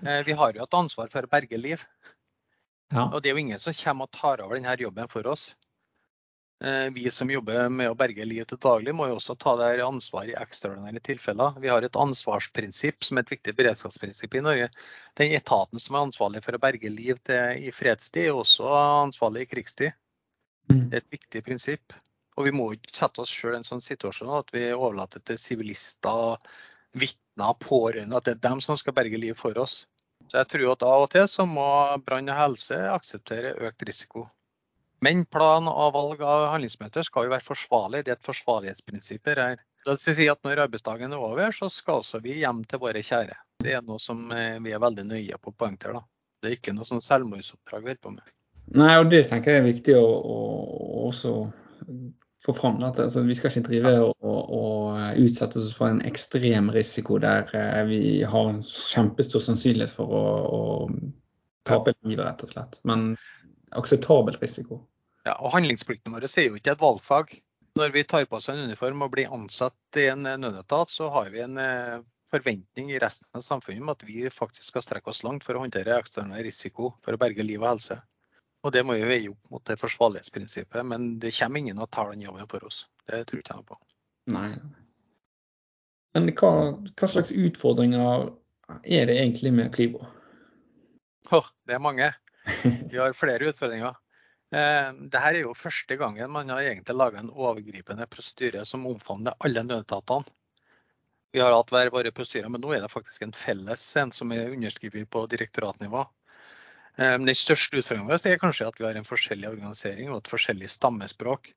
uh, 0.05 0.21
vi 0.29 0.37
har 0.43 0.59
jo 0.59 0.67
et 0.67 0.79
ansvar 0.83 1.15
for 1.15 1.25
å 1.25 1.33
berge 1.33 1.63
liv. 1.63 1.87
Ja. 2.91 3.07
Og 3.07 3.23
det 3.23 3.31
er 3.31 3.39
jo 3.39 3.47
ingen 3.47 3.63
som 3.63 3.79
kommer 3.79 4.11
og 4.11 4.19
tar 4.19 4.43
over 4.43 4.59
denne 4.59 4.77
jobben 4.83 5.09
for 5.09 5.31
oss. 5.31 5.53
Eh, 6.65 6.91
vi 6.93 7.11
som 7.11 7.31
jobber 7.31 7.69
med 7.73 7.89
å 7.89 7.97
berge 7.97 8.25
liv 8.29 8.45
til 8.45 8.59
daglig, 8.61 8.93
må 8.93 9.07
jo 9.09 9.15
også 9.17 9.33
ta 9.41 9.55
det 9.57 9.81
ansvar 9.81 10.29
i 10.29 10.37
ekstraordinære 10.37 11.01
tilfeller. 11.09 11.55
Vi 11.63 11.71
har 11.73 11.87
et 11.87 11.97
ansvarsprinsipp 11.97 13.07
som 13.07 13.17
er 13.17 13.25
et 13.25 13.33
viktig 13.33 13.55
beredskapsprinsipp 13.57 14.37
i 14.37 14.43
Norge. 14.45 14.67
Den 15.17 15.33
etaten 15.39 15.81
som 15.81 15.97
er 15.97 16.05
ansvarlig 16.05 16.43
for 16.45 16.59
å 16.59 16.61
berge 16.61 16.93
liv 16.93 17.17
til, 17.25 17.65
i 17.65 17.73
fredstid, 17.73 18.27
er 18.29 18.37
også 18.37 18.69
ansvarlig 18.77 19.47
i 19.47 19.51
krigstid. 19.55 19.97
Mm. 20.69 20.83
Det 20.91 20.99
er 20.99 21.05
et 21.05 21.17
viktig 21.17 21.43
prinsipp. 21.47 21.97
Og 22.37 22.45
vi 22.47 22.53
må 22.53 22.67
ikke 22.75 22.93
sette 22.97 23.25
oss 23.25 23.33
sjøl 23.33 23.55
i 23.57 23.61
en 23.63 23.67
sånn 23.67 23.81
situasjon 23.85 24.35
at 24.37 24.53
vi 24.53 24.67
overlater 24.75 25.25
til 25.25 25.41
sivilister, 25.41 26.37
vitner, 26.93 27.57
pårørende, 27.57 28.21
at 28.21 28.29
det 28.29 28.37
er 28.37 28.45
dem 28.51 28.61
som 28.65 28.77
skal 28.77 28.97
berge 28.97 29.21
liv 29.21 29.39
for 29.39 29.57
oss. 29.65 29.87
Så 30.29 30.43
jeg 30.43 30.51
tror 30.53 30.75
at 30.75 30.85
av 30.85 31.07
og 31.07 31.11
til 31.17 31.25
så 31.31 31.49
må 31.49 31.67
brann 32.05 32.29
og 32.29 32.37
helse 32.37 32.77
akseptere 32.93 33.57
økt 33.65 33.89
risiko. 33.89 34.27
Men 35.05 35.25
plan 35.33 35.69
og 35.71 35.95
valg 35.97 36.23
av 36.23 36.47
handlingsmøter 36.53 37.05
skal 37.07 37.27
jo 37.27 37.33
være 37.33 37.47
forsvarlig. 37.47 38.03
Det 38.05 38.13
er 38.13 38.19
et 38.19 38.27
forsvarlighetsprinsipp 38.27 39.31
her. 39.33 39.63
Det 39.87 39.97
si 40.03 40.29
at 40.29 40.45
Når 40.45 40.67
arbeidsdagen 40.67 41.13
er 41.17 41.23
over, 41.25 41.55
så 41.57 41.71
skal 41.73 42.03
også 42.03 42.21
vi 42.21 42.41
hjem 42.43 42.65
til 42.69 42.83
våre 42.83 43.01
kjære. 43.01 43.39
Det 43.65 43.77
er 43.77 43.85
noe 43.85 44.01
som 44.01 44.29
eh, 44.33 44.59
vi 44.61 44.75
er 44.77 44.83
veldig 44.83 45.07
nøye 45.09 45.41
på 45.41 45.53
å 45.53 45.57
poengtere. 45.57 46.03
Det 46.41 46.51
er 46.51 46.57
ikke 46.59 46.75
noe 46.77 46.89
sånn 46.89 47.03
selvmordsoppdrag 47.05 47.85
vi 47.85 47.93
holder 47.95 48.05
på 48.05 48.15
med. 48.19 48.33
Nei, 48.77 48.93
og 49.01 49.09
det 49.11 49.27
tenker 49.31 49.57
jeg 49.57 49.63
er 49.63 49.71
viktig 49.71 49.97
å, 49.99 50.05
å 50.05 50.39
også 51.09 51.33
få 52.45 52.55
fram. 52.57 52.79
At 52.85 53.01
altså, 53.01 53.25
vi 53.25 53.37
skal 53.37 53.53
ikke 53.53 53.67
drive 53.69 53.95
og, 54.05 54.15
og, 54.29 55.01
utsette 55.21 55.61
oss 55.61 55.75
for 55.77 55.91
en 55.91 56.05
ekstrem 56.07 56.71
risiko 56.77 57.19
der 57.23 57.49
eh, 57.57 57.83
vi 57.89 58.03
har 58.23 58.53
en 58.53 58.63
kjempestor 58.65 59.43
sannsynlighet 59.45 59.93
for 59.97 60.13
å, 60.13 60.25
å 60.45 60.63
tape 61.69 61.97
livet, 62.05 62.25
rett 62.25 62.45
og 62.45 62.53
slett. 62.55 62.81
Men 62.89 63.15
akseptabel 63.77 64.39
risiko. 64.41 64.81
Ja, 65.27 65.37
og 65.37 65.53
Handlingsplikten 65.55 66.15
vår 66.15 66.27
er 66.31 66.49
jo 66.49 66.59
ikke 66.59 66.75
et 66.75 66.83
valgfag. 66.83 67.35
Når 67.79 67.93
vi 67.95 68.05
tar 68.09 68.25
på 68.27 68.39
oss 68.39 68.49
en 68.51 68.65
uniform 68.67 69.05
og 69.05 69.13
blir 69.15 69.31
ansatt 69.33 70.01
i 70.01 70.09
en 70.11 70.25
nødetat, 70.25 70.91
så 70.91 71.11
har 71.15 71.31
vi 71.31 71.43
en 71.45 71.59
eh, 71.61 72.01
forventning 72.33 72.91
i 72.93 72.99
resten 72.99 73.29
av 73.37 73.45
samfunnet 73.47 73.83
om 73.83 73.93
at 73.93 74.03
vi 74.07 74.25
faktisk 74.33 74.73
skal 74.73 74.85
strekke 74.85 75.13
oss 75.13 75.23
langt 75.27 75.47
for 75.47 75.57
å 75.57 75.63
håndtere 75.65 75.99
eksternal 75.99 76.43
risiko 76.47 76.95
for 77.05 77.15
å 77.15 77.21
berge 77.21 77.47
liv 77.47 77.61
og 77.63 77.75
helse. 77.75 78.01
Og 78.61 78.75
Det 78.75 78.83
må 78.85 78.99
vi 78.99 79.09
veie 79.09 79.31
opp 79.31 79.53
mot 79.55 79.65
det 79.65 79.79
forsvarlighetsprinsippet, 79.81 80.85
men 80.87 81.15
det 81.23 81.33
kommer 81.39 81.63
ingen 81.63 81.81
og 81.81 81.91
tar 81.95 82.11
den 82.13 82.27
jobben 82.27 82.49
for 82.51 82.67
oss. 82.69 82.85
Det 83.09 83.23
tror 83.29 83.41
ikke 83.41 83.55
jeg 83.55 83.63
noe 83.63 83.71
på. 83.71 83.79
Nei. 84.35 84.51
Men 86.15 86.33
hva, 86.37 86.51
hva, 86.91 87.09
slags 87.09 87.31
utfordringer 87.33 88.29
er 88.83 89.07
det 89.09 89.17
egentlig 89.17 89.55
med 89.57 89.71
Plivo? 89.73 90.03
Oh, 91.31 91.47
det 91.67 91.79
er 91.79 91.83
mange. 91.83 92.11
Vi 92.91 92.99
har 92.99 93.13
flere 93.17 93.51
utfordringer. 93.51 93.97
Eh, 94.51 94.91
Dette 95.07 95.23
er 95.31 95.41
jo 95.45 95.55
første 95.55 95.97
gangen 96.01 96.33
man 96.35 96.51
har 96.51 96.65
egentlig 96.67 96.97
laga 96.97 97.21
en 97.21 97.31
overgripende 97.31 98.07
prosedyre 98.11 98.65
som 98.67 98.87
omfavner 98.91 99.37
alle 99.39 99.63
nødetatene. 99.67 100.27
Vi 101.31 101.39
har 101.39 101.55
hatt 101.55 101.71
hver 101.71 101.93
våre 101.95 102.11
prosedyrer, 102.11 102.51
men 102.51 102.63
nå 102.65 102.73
er 102.75 102.83
det 102.83 102.91
faktisk 102.91 103.23
en 103.23 103.37
felles 103.37 103.85
en 104.01 104.11
som 104.11 104.33
er 104.35 104.51
underskrevet 104.51 105.07
på 105.07 105.23
direktoratnivå. 105.31 106.03
Eh, 106.99 107.17
den 107.23 107.37
største 107.39 107.79
utfordringen 107.79 108.11
vår 108.11 108.27
er 108.33 108.43
kanskje 108.43 108.67
at 108.67 108.81
vi 108.81 108.89
har 108.89 108.99
en 108.99 109.07
forskjellig 109.07 109.53
organisering 109.53 110.11
og 110.11 110.25
et 110.25 110.33
forskjellig 110.33 110.71
stammespråk. 110.75 111.53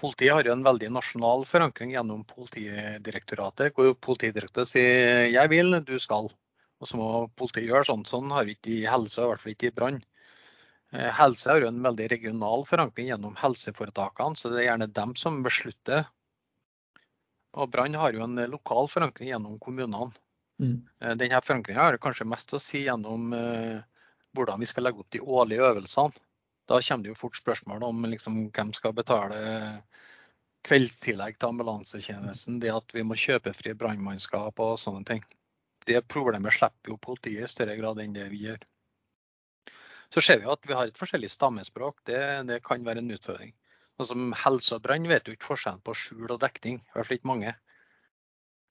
Politiet 0.00 0.34
har 0.34 0.48
jo 0.48 0.56
en 0.56 0.66
veldig 0.66 0.88
nasjonal 0.90 1.44
forankring 1.46 1.92
gjennom 1.94 2.24
Politidirektoratet. 2.26 3.76
Hvor 3.76 3.94
Politidirektoratet 3.94 4.72
sier 4.72 5.28
'jeg 5.30 5.50
vil, 5.52 5.78
du 5.86 5.94
skal'. 6.02 6.32
Og 6.84 6.88
så 6.90 6.98
må 7.00 7.10
politiet 7.40 7.70
gjøre 7.70 7.88
sånn. 7.88 8.02
Sånn 8.04 8.32
har 8.34 8.44
vi 8.44 8.58
ikke 8.58 8.74
i 8.74 8.82
helse, 8.84 9.22
og 9.22 9.24
i 9.24 9.30
hvert 9.30 9.42
fall 9.42 9.54
ikke 9.54 9.68
i 9.70 9.76
brann. 9.78 10.02
Eh, 10.92 11.08
helse 11.16 11.48
har 11.48 11.62
jo 11.62 11.70
en 11.70 11.80
veldig 11.86 12.10
regional 12.12 12.66
forankring 12.68 13.08
gjennom 13.08 13.38
helseforetakene, 13.40 14.36
så 14.36 14.50
det 14.52 14.58
er 14.60 14.66
gjerne 14.68 14.90
dem 14.92 15.14
som 15.16 15.38
beslutter. 15.46 16.04
Og 17.56 17.70
brann 17.72 17.96
har 17.96 18.12
jo 18.12 18.26
en 18.26 18.36
lokal 18.52 18.90
forankring 18.92 19.30
gjennom 19.30 19.56
kommunene. 19.62 20.12
Mm. 20.60 20.76
Eh, 21.00 21.14
denne 21.22 21.40
forankringa 21.40 21.86
har 21.88 21.96
kanskje 22.02 22.28
mest 22.28 22.52
å 22.52 22.60
si 22.60 22.84
gjennom 22.84 23.32
uh, 23.32 23.80
hvordan 24.36 24.60
vi 24.60 24.68
skal 24.68 24.84
legge 24.84 25.00
opp 25.00 25.14
de 25.14 25.22
årlige 25.24 25.64
øvelsene. 25.70 26.12
Da 26.68 26.82
kommer 26.84 27.06
det 27.06 27.14
jo 27.14 27.20
fort 27.22 27.40
spørsmål 27.40 27.86
om 27.88 28.04
liksom, 28.12 28.36
hvem 28.52 28.74
skal 28.76 28.92
betale 28.96 29.40
kveldstillegg 30.68 31.40
til 31.40 31.48
ambulansetjenesten, 31.48 32.60
det 32.60 32.76
at 32.76 32.92
vi 32.96 33.04
må 33.08 33.16
kjøpe 33.20 33.56
fri 33.56 33.72
brannmannskap 33.76 34.60
og 34.64 34.76
sånne 34.80 35.04
ting 35.08 35.24
det 35.88 36.00
problemet 36.10 36.54
slipper 36.56 36.92
jo 36.94 37.00
politiet 37.00 37.46
i 37.46 37.50
større 37.50 37.76
grad 37.78 38.00
enn 38.02 38.16
det 38.16 38.28
vi 38.32 38.46
gjør. 38.46 38.62
Så 40.14 40.22
ser 40.22 40.40
vi 40.40 40.50
at 40.50 40.66
vi 40.68 40.76
har 40.78 40.88
et 40.88 40.98
forskjellig 40.98 41.30
stammespråk. 41.32 42.00
Det, 42.06 42.20
det 42.48 42.62
kan 42.66 42.84
være 42.86 43.02
en 43.02 43.14
utfordring. 43.16 43.54
Sånn 43.98 44.10
som 44.10 44.34
helse 44.44 44.76
og 44.76 44.82
brann 44.84 45.06
vet 45.10 45.26
jo 45.26 45.34
ikke 45.34 45.48
forskjellen 45.48 45.82
på 45.86 45.94
skjul 45.98 46.28
og 46.28 46.40
dekning. 46.42 46.80
I 46.82 46.96
hvert 46.96 47.08
fall 47.08 47.18
ikke 47.18 47.30
mange. 47.30 47.54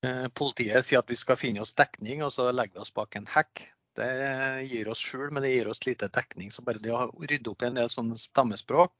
Eh, 0.03 0.27
politiet 0.35 0.87
sier 0.87 1.03
at 1.03 1.11
vi 1.11 1.19
skal 1.19 1.39
finne 1.39 1.63
oss 1.63 1.75
dekning, 1.79 2.23
og 2.23 2.31
så 2.35 2.49
legger 2.51 2.79
vi 2.79 2.83
oss 2.83 2.93
bak 2.95 3.15
en 3.19 3.27
hekk. 3.31 3.65
Det 3.95 4.09
gir 4.71 4.89
oss 4.89 5.01
skjul, 5.03 5.29
men 5.31 5.45
det 5.45 5.53
gir 5.53 5.69
oss 5.71 5.83
lite 5.85 6.09
dekning. 6.11 6.51
Så 6.51 6.63
bare 6.65 6.81
det 6.83 6.95
å 6.95 7.07
rydde 7.13 7.51
opp 7.51 7.63
i 7.63 7.69
en 7.69 7.81
del 7.81 7.91
sånne 7.91 8.17
stammespråk 8.19 8.95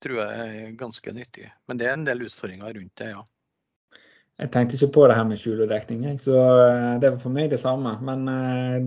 tror 0.00 0.22
jeg 0.22 0.64
er 0.64 0.78
ganske 0.80 1.12
nyttig. 1.12 1.50
Men 1.68 1.80
det 1.80 1.88
er 1.88 1.96
en 1.96 2.06
del 2.08 2.24
utfordringer 2.26 2.72
rundt 2.76 2.96
det, 3.00 3.10
ja. 3.12 3.24
Jeg 4.40 4.48
tenkte 4.54 4.78
ikke 4.78 4.94
på 4.94 5.02
det 5.10 5.16
her 5.18 5.26
med 5.28 5.40
skjul 5.40 5.58
og 5.66 5.68
dekning, 5.68 6.04
så 6.20 6.36
eh, 6.64 6.94
det 7.02 7.10
var 7.12 7.18
for 7.20 7.34
meg 7.34 7.50
det 7.52 7.58
samme. 7.60 7.92
Men 8.06 8.22
uh, 8.24 8.78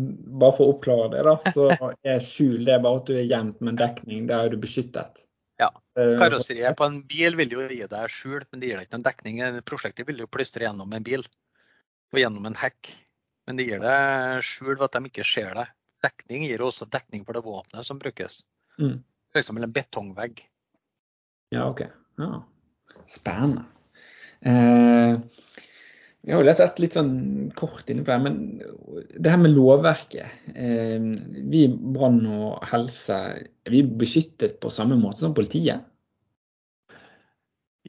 bare 0.41 0.55
for 0.57 0.65
å 0.65 0.73
oppklare 0.73 1.11
det, 1.13 1.21
da, 1.27 1.53
så 1.53 1.67
er 2.15 2.23
skjul 2.25 2.63
det 2.65 2.73
er 2.73 2.81
bare 2.81 3.03
at 3.03 3.11
du 3.11 3.13
er 3.19 3.27
gjemt, 3.29 3.59
men 3.61 3.77
dekning, 3.77 4.25
det 4.31 4.39
er 4.39 4.49
du 4.49 4.57
beskyttet. 4.63 5.21
Ja. 5.61 5.69
Eh, 5.99 6.15
Karosseriet 6.17 6.77
på 6.79 6.87
en 6.89 7.03
bil 7.09 7.37
vil 7.37 7.53
jo 7.53 7.67
gi 7.69 7.85
deg 7.89 8.09
skjul, 8.09 8.41
men 8.49 8.63
det 8.63 8.71
gir 8.71 8.79
deg 8.79 8.87
ikke 8.87 8.97
noen 8.97 9.05
dekning. 9.05 9.43
Prosjektet 9.69 10.09
vil 10.09 10.23
jo 10.23 10.29
plystre 10.31 10.65
gjennom 10.65 10.97
en 10.97 11.05
bil 11.05 11.21
og 11.21 12.21
gjennom 12.21 12.49
en 12.49 12.57
hekk. 12.57 12.89
Men 13.45 13.59
det 13.59 13.67
gir 13.67 13.83
deg 13.83 14.41
skjul 14.47 14.73
ved 14.73 14.87
at 14.87 14.97
de 14.97 15.11
ikke 15.11 15.27
ser 15.27 15.53
deg. 15.59 15.77
dekning 16.03 16.47
gir 16.49 16.65
også 16.65 16.89
dekning 16.91 17.21
for 17.27 17.37
det 17.37 17.45
våpenet 17.45 17.85
som 17.85 18.01
brukes. 18.01 18.41
Mm. 18.81 18.97
F.eks. 19.31 19.53
en 19.53 19.69
betongvegg. 19.77 20.41
Ja, 21.53 21.69
OK. 21.69 21.85
Ja. 22.17 22.41
Spennende. 23.05 23.67
Eh, 24.45 25.17
vi 26.23 26.31
har 26.31 26.39
jo 26.39 26.47
lett 26.47 26.79
litt 26.79 26.95
sånn 26.95 27.15
kort 27.55 27.89
inne 27.91 28.03
på 28.03 28.13
det, 28.13 28.19
men 28.23 29.15
det 29.19 29.31
her 29.31 29.41
med 29.41 29.51
lovverket. 29.55 30.43
Eh, 30.55 30.99
vi 31.51 31.65
i 31.65 31.71
brann 31.71 32.21
og 32.27 32.63
helse, 32.71 33.17
er 33.43 33.73
vi 33.75 33.83
beskyttet 33.83 34.59
på 34.63 34.71
samme 34.71 34.99
måte 34.99 35.25
som 35.25 35.35
politiet? 35.35 35.89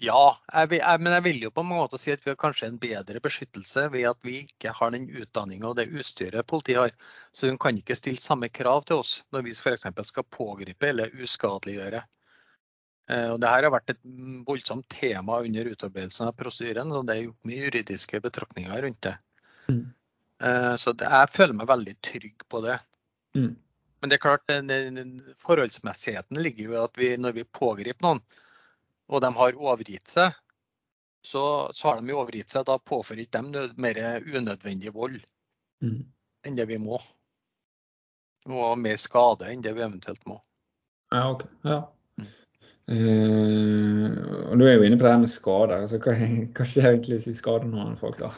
Ja, 0.02 0.34
jeg 0.50 0.72
vil, 0.72 0.80
jeg, 0.82 1.00
men 1.06 1.14
jeg 1.14 1.22
vil 1.22 1.44
jo 1.46 1.52
på 1.54 1.62
en 1.62 1.68
måte 1.70 1.98
si 2.02 2.10
at 2.10 2.24
vi 2.26 2.32
har 2.32 2.38
kanskje 2.40 2.66
en 2.66 2.80
bedre 2.82 3.20
beskyttelse 3.22 3.86
ved 3.92 4.08
at 4.10 4.18
vi 4.26 4.40
ikke 4.42 4.72
har 4.74 4.90
den 4.90 5.06
utdanninga 5.06 5.68
og 5.68 5.76
det 5.78 5.86
utstyret 5.94 6.48
politiet 6.50 6.80
har. 6.80 6.96
Så 7.30 7.46
de 7.46 7.54
kan 7.62 7.78
ikke 7.78 7.94
stille 7.94 8.18
samme 8.18 8.50
krav 8.50 8.82
til 8.88 9.04
oss 9.04 9.20
når 9.32 9.46
vi 9.46 9.54
f.eks. 9.54 9.86
skal 10.10 10.26
pågripe 10.26 10.90
eller 10.90 11.14
uskadeliggjøre. 11.14 12.02
Eh, 13.10 13.34
det 13.36 13.50
her 13.50 13.66
har 13.66 13.74
vært 13.74 13.92
et 13.92 14.00
voldsomt 14.46 14.86
tema 14.88 15.40
under 15.44 15.68
utarbeidelsen 15.74 16.30
av 16.30 16.36
prosedyren, 16.38 16.92
og 16.92 17.06
det 17.08 17.16
er 17.16 17.26
gjort 17.26 17.50
mye 17.50 17.66
juridiske 17.66 18.20
betraktninger 18.24 18.82
rundt 18.86 19.02
det. 19.04 19.16
Mm. 19.68 19.82
Eh, 20.44 20.72
så 20.80 20.94
det, 20.96 21.10
jeg 21.10 21.32
føler 21.34 21.58
meg 21.58 21.68
veldig 21.68 21.96
trygg 22.04 22.46
på 22.48 22.62
det. 22.64 22.78
Mm. 23.36 23.52
Men 24.00 24.12
det 24.12 24.16
er 24.18 24.24
klart, 24.24 24.50
forholdsmessigheten 25.40 26.40
ligger 26.44 26.66
jo 26.68 26.74
i 26.74 26.80
at 26.82 26.98
vi, 27.00 27.10
når 27.16 27.38
vi 27.38 27.44
pågriper 27.48 28.04
noen, 28.04 28.24
og 29.08 29.20
de 29.24 29.30
har 29.36 29.60
overgitt 29.60 30.08
seg, 30.12 30.36
så, 31.24 31.72
så 31.72 31.88
har 31.88 32.00
de 32.00 32.12
jo 32.12 32.20
overgitt 32.20 32.52
seg. 32.52 32.66
Da 32.68 32.76
påfører 32.76 33.24
ikke 33.24 33.40
de 33.40 33.68
mer 33.80 34.00
unødvendig 34.24 34.92
vold 34.92 35.22
Mm. 35.82 36.04
enn 36.46 36.56
det 36.56 36.64
vi 36.70 36.76
må. 36.80 36.96
Og 38.48 38.78
mer 38.78 38.96
skade 39.00 39.48
enn 39.50 39.60
det 39.64 39.72
vi 39.76 39.82
eventuelt 39.84 40.22
må. 40.28 40.38
Ja, 41.12 41.26
OK. 41.32 41.42
Ja. 41.64 41.78
Eh, 42.90 44.08
og 44.50 44.58
Du 44.60 44.66
er 44.66 44.76
jo 44.76 44.84
inne 44.84 44.98
på 45.00 45.06
det 45.06 45.14
her 45.14 45.22
med 45.22 45.32
skader. 45.32 45.76
Altså, 45.84 46.00
hva, 46.04 46.16
hva 46.56 46.68
skjer 46.68 46.90
egentlig 46.92 47.20
hvis 47.20 47.30
vi 47.32 47.38
skader 47.38 47.70
noen 47.70 47.96
folk, 48.00 48.20
da? 48.20 48.32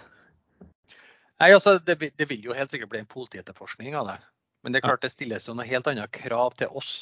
Nei, 1.43 1.51
altså, 1.51 1.77
det, 1.85 1.99
det 2.17 2.31
vil 2.31 2.49
jo 2.49 2.57
helt 2.57 2.73
sikkert 2.73 2.95
bli 2.95 3.03
en 3.03 3.11
politietterforskning 3.11 3.99
av 3.99 4.13
det. 4.13 4.21
Men 4.65 4.73
det 4.73 4.81
er 4.81 4.89
klart 4.89 5.05
det 5.05 5.13
stilles 5.13 5.47
jo 5.47 5.55
noe 5.55 5.69
helt 5.69 5.87
annet 5.91 6.11
krav 6.15 6.57
til 6.59 6.73
oss 6.75 6.97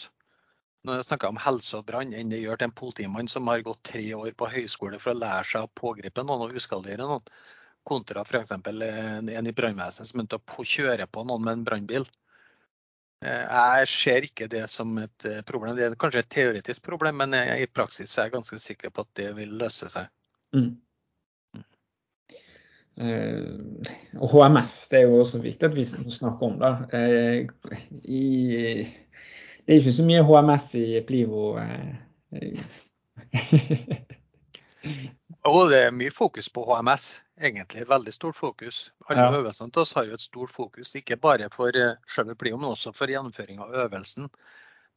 når 0.84 0.98
jeg 0.98 1.06
snakker 1.08 1.32
om 1.32 1.38
helse 1.40 1.78
og 1.78 1.86
brann, 1.88 2.10
enn 2.12 2.28
det 2.28 2.42
gjør 2.42 2.58
til 2.60 2.68
en 2.68 2.76
politimann 2.76 3.28
som 3.30 3.46
har 3.48 3.62
gått 3.64 3.86
tre 3.88 4.02
år 4.12 4.34
på 4.36 4.48
høyskole 4.52 4.98
for 5.00 5.14
å 5.14 5.16
lære 5.16 5.46
seg 5.48 5.64
å 5.64 5.76
pågripe 5.80 6.24
noen 6.26 6.44
og 6.44 6.58
uskadeliggjøre 6.60 7.06
noen, 7.08 7.30
kontra 7.88 8.24
f.eks. 8.24 8.52
en 8.52 9.48
i 9.48 9.54
brannvesenet 9.56 10.10
som 10.10 10.20
begynte 10.20 10.40
å 10.40 10.66
kjøre 10.68 11.06
på 11.08 11.24
noen 11.24 11.46
med 11.46 11.56
en 11.56 11.64
brannbil. 11.70 12.04
Eh, 13.24 13.44
Jeg 13.80 13.88
ser 13.88 14.26
ikke 14.28 14.48
det 14.52 14.64
som 14.70 14.98
et 15.00 15.28
eh, 15.28 15.42
problem. 15.48 15.76
Det 15.76 15.86
er 15.86 16.00
kanskje 16.00 16.24
et 16.24 16.32
teoretisk 16.36 16.84
problem, 16.84 17.22
men 17.22 17.34
i 17.34 17.66
praksis 17.66 18.18
er 18.18 18.28
jeg 18.28 18.36
ganske 18.36 18.58
sikker 18.60 18.92
på 18.94 19.06
at 19.06 19.12
det 19.16 19.30
vil 19.38 19.54
løse 19.60 19.88
seg. 19.92 20.10
Mm. 20.54 20.74
Uh, 22.94 23.82
og 24.22 24.28
HMS 24.30 24.74
det 24.92 25.00
er 25.00 25.08
jo 25.08 25.16
også 25.18 25.40
viktig 25.42 25.66
at 25.66 25.74
vi 25.74 25.82
snakker 25.84 26.46
om. 26.46 26.60
Det 26.62 26.68
uh, 26.94 27.78
i, 28.06 28.20
det 29.66 29.74
er 29.74 29.80
ikke 29.80 29.96
så 29.96 30.04
mye 30.06 30.22
HMS 30.22 30.68
i 30.78 31.00
Plivo. 31.08 31.56
Eh. 31.58 31.94
Og 35.44 35.68
det 35.68 35.78
er 35.84 35.92
mye 35.92 36.12
fokus 36.14 36.48
på 36.48 36.62
HMS, 36.64 37.06
egentlig. 37.36 37.84
Veldig 37.88 38.12
stort 38.16 38.36
fokus. 38.36 38.90
Alle 39.10 39.26
Ja. 39.26 39.40
øvelsene 39.40 39.72
til 39.72 39.82
oss 39.82 39.92
har 39.92 40.06
jo 40.08 40.14
et 40.14 40.20
stort 40.20 40.50
fokus, 40.50 40.94
ikke 40.96 41.20
bare 41.20 41.50
for 41.52 41.68
eh, 41.76 41.96
selve 42.08 42.34
Plio, 42.34 42.56
men 42.56 42.70
også 42.70 42.94
for 42.94 43.06
gjennomføring 43.06 43.60
av 43.60 43.74
øvelsen. 43.74 44.30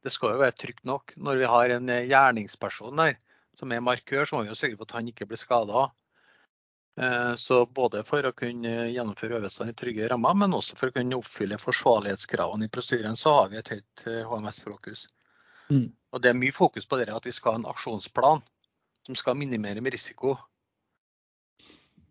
Det 0.03 0.11
skal 0.11 0.31
jo 0.31 0.37
være 0.39 0.55
trygt 0.55 0.85
nok. 0.85 1.13
Når 1.17 1.37
vi 1.37 1.43
har 1.45 1.69
en 1.69 1.89
eh, 1.89 2.07
gjerningsperson 2.07 2.95
der 2.95 3.17
som 3.55 3.71
er 3.71 3.81
markør, 3.81 4.23
så 4.25 4.35
må 4.35 4.43
vi 4.43 4.49
jo 4.49 4.55
sørge 4.55 4.77
for 4.77 4.87
at 4.87 4.91
han 4.91 5.07
ikke 5.07 5.25
blir 5.27 5.37
skada. 5.37 5.89
Så 7.37 7.65
både 7.69 8.03
for 8.03 8.25
å 8.25 8.33
kunne 8.33 8.89
gjennomføre 8.89 9.37
øvelsene 9.37 9.69
i 9.69 9.73
trygge 9.77 10.07
rammer, 10.09 10.33
men 10.33 10.53
også 10.53 10.73
for 10.79 10.89
å 10.89 10.95
kunne 10.95 11.19
oppfylle 11.19 11.59
forsvarlighetskravene 11.61 12.65
i 12.65 12.71
prosedyren, 12.73 13.15
så 13.15 13.33
har 13.33 13.49
vi 13.49 13.57
et 13.57 13.69
høyt 13.69 14.07
eh, 14.07 14.23
HMS-fokus. 14.25 15.05
Mm. 15.69 15.91
Og 16.13 16.21
det 16.23 16.31
er 16.31 16.39
mye 16.39 16.55
fokus 16.55 16.87
på 16.89 16.97
det 16.97 17.09
at 17.13 17.25
vi 17.25 17.31
skal 17.31 17.51
ha 17.51 17.59
en 17.59 17.69
aksjonsplan 17.69 18.41
som 19.07 19.15
skal 19.15 19.39
minimere 19.39 19.81
med 19.81 19.95
risiko 19.95 20.35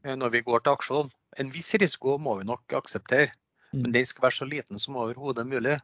eh, 0.03 0.17
når 0.17 0.33
vi 0.33 0.45
går 0.47 0.65
til 0.65 0.77
aksjon. 0.77 1.13
En 1.37 1.53
viss 1.53 1.75
risiko 1.77 2.17
må 2.23 2.39
vi 2.41 2.49
nok 2.49 2.79
akseptere, 2.81 3.35
Mm. 3.77 3.83
men 3.83 3.93
den 3.93 4.07
skal 4.07 4.23
være 4.23 4.39
så 4.39 4.47
liten 4.49 4.79
som 4.79 4.97
overhodet 4.97 5.47
mulig. 5.47 5.77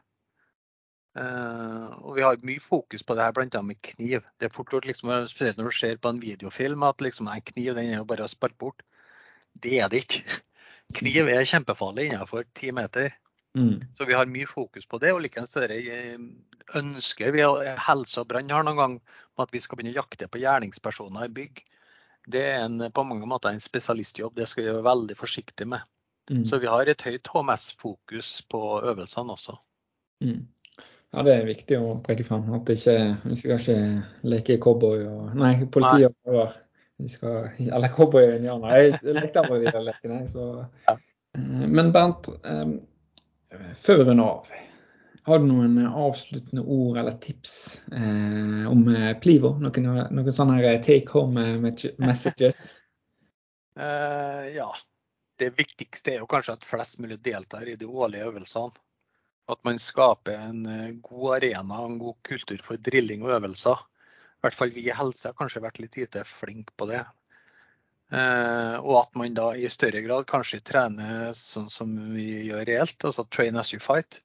Uh, 1.13 1.91
og 2.01 2.15
Vi 2.15 2.23
har 2.25 2.39
mye 2.47 2.61
fokus 2.63 3.03
på 3.03 3.13
det 3.13 3.21
her, 3.21 3.33
bl.a. 3.35 3.61
med 3.61 3.81
kniv. 3.85 4.23
Det 4.39 4.47
er 4.47 4.53
fort 4.53 4.71
gjort, 4.71 4.87
liksom, 4.89 5.11
spesielt 5.29 5.59
når 5.59 5.69
du 5.69 5.75
ser 5.77 5.99
på 6.01 6.09
en 6.09 6.21
videofilm, 6.21 6.83
at 6.83 7.01
liksom, 7.01 7.27
en 7.27 7.41
kniv 7.41 7.75
den 7.75 7.91
er 7.91 7.99
jo 7.99 8.07
bare 8.09 8.25
å 8.25 8.31
sparke 8.31 8.57
bort. 8.57 8.81
Det 9.53 9.77
er 9.79 9.91
det 9.93 10.05
ikke. 10.07 10.23
Kniv 10.97 11.29
er 11.29 11.45
kjempefarlig 11.45 12.07
innenfor 12.09 12.47
ti 12.57 12.71
meter. 12.73 13.13
Mm. 13.57 13.83
Så 13.97 14.05
vi 14.09 14.15
har 14.17 14.29
mye 14.29 14.49
fokus 14.49 14.87
på 14.89 14.97
det. 15.01 15.13
Og 15.13 15.21
likeens 15.23 15.55
eh, 15.57 16.15
ønsker 16.79 17.35
vi, 17.35 17.43
har 17.45 17.83
helse 17.87 18.23
og 18.23 18.31
brann 18.31 18.51
har 18.51 18.65
noen 18.65 18.79
gang 18.79 18.97
på 19.03 19.45
at 19.45 19.53
vi 19.53 19.61
skal 19.63 19.79
begynne 19.79 19.93
å 19.93 20.01
jakte 20.01 20.29
på 20.31 20.41
gjerningspersoner 20.41 21.27
i 21.27 21.33
bygg. 21.41 21.63
Det 22.33 22.43
er 22.53 22.63
en, 22.65 22.79
på 22.93 23.05
mange 23.05 23.27
måter 23.29 23.51
en 23.51 23.63
spesialistjobb. 23.63 24.35
Det 24.37 24.47
skal 24.49 24.65
vi 24.65 24.71
være 24.71 24.87
veldig 24.87 25.19
forsiktige 25.19 25.69
med. 25.75 25.85
Mm. 26.31 26.45
Så 26.47 26.59
vi 26.63 26.71
har 26.71 26.87
et 26.87 27.03
høyt 27.03 27.27
HMS-fokus 27.27 28.35
på 28.49 28.61
øvelsene 28.79 29.35
også. 29.35 29.57
Mm. 30.23 30.45
Ja, 31.13 31.21
det 31.27 31.33
er 31.33 31.45
viktig 31.45 31.77
å 31.77 31.97
trekke 32.05 32.25
fram. 32.25 32.47
At 32.55 32.65
det 32.65 32.79
ikke, 32.79 32.95
vi 33.27 33.35
skal 33.37 33.59
ikke 33.59 34.29
leke 34.31 34.57
cowboy 34.63 35.03
og 35.05 35.35
Nei, 35.37 35.55
politi 35.69 36.07
og 36.07 36.15
røver. 36.25 36.55
Eller 37.03 37.91
cowboy 37.93 38.29
og 38.29 38.37
indianer. 38.39 38.77
Jeg 38.79 39.17
lekte 39.19 39.43
aldri 39.43 39.67
de 39.67 39.83
lekene. 39.83 40.23
Så. 40.31 40.47
Ja. 40.87 40.95
Eh, 41.37 41.67
Men 41.67 41.91
Bernt, 41.93 42.31
eh, 42.49 42.63
før 43.83 44.03
vi 44.03 44.15
av, 44.21 44.47
har 45.23 45.39
du 45.39 45.45
noen 45.47 45.77
avsluttende 45.87 46.63
ord 46.67 46.97
eller 46.99 47.15
tips 47.23 47.53
eh, 47.95 48.63
om 48.67 48.87
eh, 48.91 49.13
Plivo? 49.23 49.53
Noen, 49.63 49.85
noen 50.11 50.35
sånne 50.35 50.73
take 50.83 51.13
home 51.13 51.39
eh, 51.39 51.93
messages? 52.03 52.65
uh, 53.79 54.43
ja. 54.59 54.67
Det 55.39 55.49
viktigste 55.57 56.11
er 56.13 56.19
jo 56.21 56.27
kanskje 56.29 56.57
at 56.57 56.67
flest 56.67 56.99
mulig 57.01 57.17
deltar 57.23 57.65
i 57.71 57.77
de 57.79 57.87
årlige 57.87 58.27
øvelsene. 58.27 58.75
At 59.49 59.63
man 59.65 59.79
skaper 59.81 60.37
en 60.37 60.99
god 61.03 61.39
arena 61.39 61.81
en 61.83 61.97
god 61.99 62.19
kultur 62.23 62.61
for 62.63 62.79
drilling 62.79 63.25
og 63.25 63.33
øvelser. 63.39 63.81
I 63.81 64.45
hvert 64.45 64.55
fall 64.55 64.71
vi 64.75 64.85
i 64.85 64.93
helse 64.95 65.31
har 65.31 65.35
kanskje 65.39 65.63
vært 65.63 65.81
litt 65.81 65.97
lite 65.97 66.21
flinke 66.27 66.75
på 66.79 66.87
det. 66.91 67.01
Eh, 68.13 68.75
og 68.83 68.97
at 68.99 69.15
man 69.17 69.33
da 69.33 69.47
i 69.57 69.69
større 69.73 70.03
grad 70.05 70.27
kanskje 70.29 70.61
trener 70.65 71.31
sånn 71.37 71.69
som 71.71 71.93
vi 72.13 72.27
gjør 72.49 72.67
reelt, 72.69 73.05
altså 73.09 73.25
train 73.25 73.57
as 73.57 73.71
you 73.73 73.79
fight. 73.81 74.19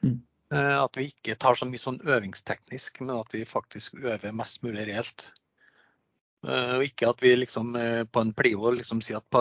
Mm. 0.00 0.22
Eh, 0.54 0.76
at 0.80 0.96
vi 0.96 1.10
ikke 1.10 1.36
tar 1.42 1.58
så 1.58 1.68
mye 1.68 1.82
sånn 1.82 1.98
øvingsteknisk, 2.00 3.02
men 3.02 3.18
at 3.18 3.34
vi 3.36 3.42
faktisk 3.48 3.98
øver 4.00 4.32
mest 4.36 4.62
mulig 4.64 4.86
reelt. 4.88 5.26
Eh, 6.46 6.72
Og 6.78 6.86
ikke 6.86 7.10
at 7.10 7.20
vi 7.26 7.34
liksom 7.36 7.76
på 8.12 8.24
en 8.24 8.32
plio 8.38 8.72
liksom 8.78 9.02
sier 9.04 9.20
at 9.20 9.38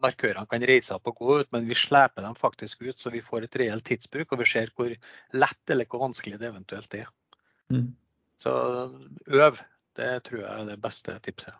markørene 0.00 0.48
kan 0.48 0.66
reise 0.70 0.96
opp 0.96 1.12
og 1.12 1.20
gå 1.20 1.38
ut, 1.42 1.52
men 1.52 1.68
vi 1.68 1.76
sleper 1.76 2.24
dem 2.24 2.38
faktisk 2.38 2.86
ut, 2.86 2.96
så 2.96 3.12
vi 3.12 3.24
får 3.26 3.44
et 3.44 3.60
reelt 3.60 3.84
tidsbruk, 3.84 4.32
og 4.32 4.40
vi 4.40 4.48
ser 4.54 4.72
hvor 4.72 4.94
lett 5.36 5.74
eller 5.74 5.90
hvor 5.90 6.06
vanskelig 6.06 6.40
det 6.40 6.48
eventuelt 6.48 7.00
er. 7.02 7.12
Mm. 7.68 7.90
Så 8.40 8.56
øv. 9.26 9.60
Det 9.96 10.10
tror 10.28 10.42
jeg 10.42 10.48
er 10.52 10.66
det 10.68 10.80
beste 10.80 11.12
tipset. 11.24 11.56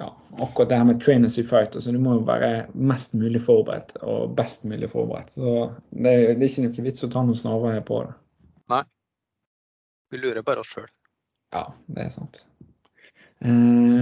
Ja, 0.00 0.08
akkurat 0.42 0.68
det 0.72 0.76
her 0.80 0.84
med 0.88 1.00
train 1.04 1.24
as 1.24 1.36
you 1.38 1.44
fight. 1.46 1.76
Altså, 1.78 1.92
du 1.94 2.00
må 2.02 2.16
jo 2.16 2.24
være 2.26 2.66
mest 2.74 3.12
mulig 3.14 3.38
forberedt 3.46 3.92
og 4.02 4.32
best 4.36 4.64
mulig 4.66 4.88
forberedt. 4.90 5.30
Så 5.36 5.52
det, 5.94 6.10
er- 6.10 6.34
det 6.34 6.42
er 6.42 6.50
ikke 6.50 6.64
noe 6.66 6.86
vits 6.88 7.04
å 7.06 7.10
ta 7.12 7.22
noen 7.22 7.38
snarveier 7.38 7.84
på 7.86 8.00
det. 8.08 8.14
Nei. 8.74 8.80
Vi 10.10 10.18
lurer 10.22 10.42
bare 10.46 10.64
oss 10.64 10.72
sjøl. 10.74 10.88
Ja, 11.54 11.68
det 11.94 12.08
er 12.08 12.10
sant. 12.10 12.40
Eh, 13.44 13.50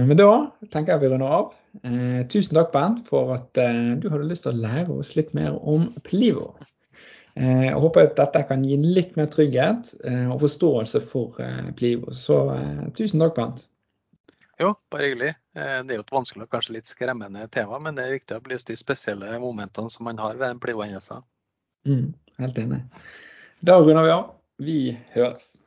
men 0.09 0.17
da 0.17 0.29
tenker 0.73 0.95
jeg 0.95 1.03
vi 1.03 1.11
runder 1.13 1.35
av. 1.37 1.51
Eh, 1.85 2.23
tusen 2.31 2.57
takk, 2.57 2.71
Bernt, 2.73 3.03
for 3.09 3.33
at 3.35 3.57
eh, 3.61 3.93
du 4.01 4.07
hadde 4.09 4.29
lyst 4.29 4.47
til 4.47 4.53
å 4.55 4.61
lære 4.65 4.95
oss 4.97 5.13
litt 5.17 5.33
mer 5.37 5.59
om 5.61 5.91
Plivo. 6.07 6.55
Eh, 7.37 7.67
jeg 7.67 7.77
håper 7.85 8.07
at 8.07 8.17
dette 8.17 8.43
kan 8.49 8.65
gi 8.65 8.77
litt 8.81 9.13
mer 9.17 9.29
trygghet 9.33 9.93
eh, 10.09 10.25
og 10.33 10.41
forståelse 10.47 11.01
for 11.05 11.37
eh, 11.41 11.69
Plivo. 11.77 12.13
Så 12.17 12.39
tusen 12.97 13.21
takk, 13.21 13.37
Bernt. 13.37 13.63
Jo, 14.61 14.73
bare 14.93 15.09
hyggelig. 15.09 15.33
Eh, 15.55 15.79
Det 15.83 15.95
er 15.95 15.99
jo 15.99 16.05
et 16.05 16.13
vanskelig 16.13 16.45
og 16.45 16.51
kanskje 16.53 16.75
litt 16.77 16.89
skremmende 16.89 17.47
tema, 17.49 17.79
men 17.79 17.95
det 17.97 18.05
er 18.05 18.15
viktig 18.17 18.37
å 18.37 18.43
belyse 18.45 18.67
de 18.69 18.77
spesielle 18.77 19.39
momentene 19.41 19.89
som 19.89 20.05
man 20.05 20.17
har 20.21 20.37
ved 20.37 20.49
en 20.49 20.59
plio-hendelse. 20.59 21.21
Mm, 21.89 22.13
helt 22.39 22.57
enig. 22.61 22.81
Da 23.61 23.79
runder 23.79 24.03
vi 24.03 24.13
av. 24.13 24.29
Vi 24.59 24.77
høres. 25.15 25.57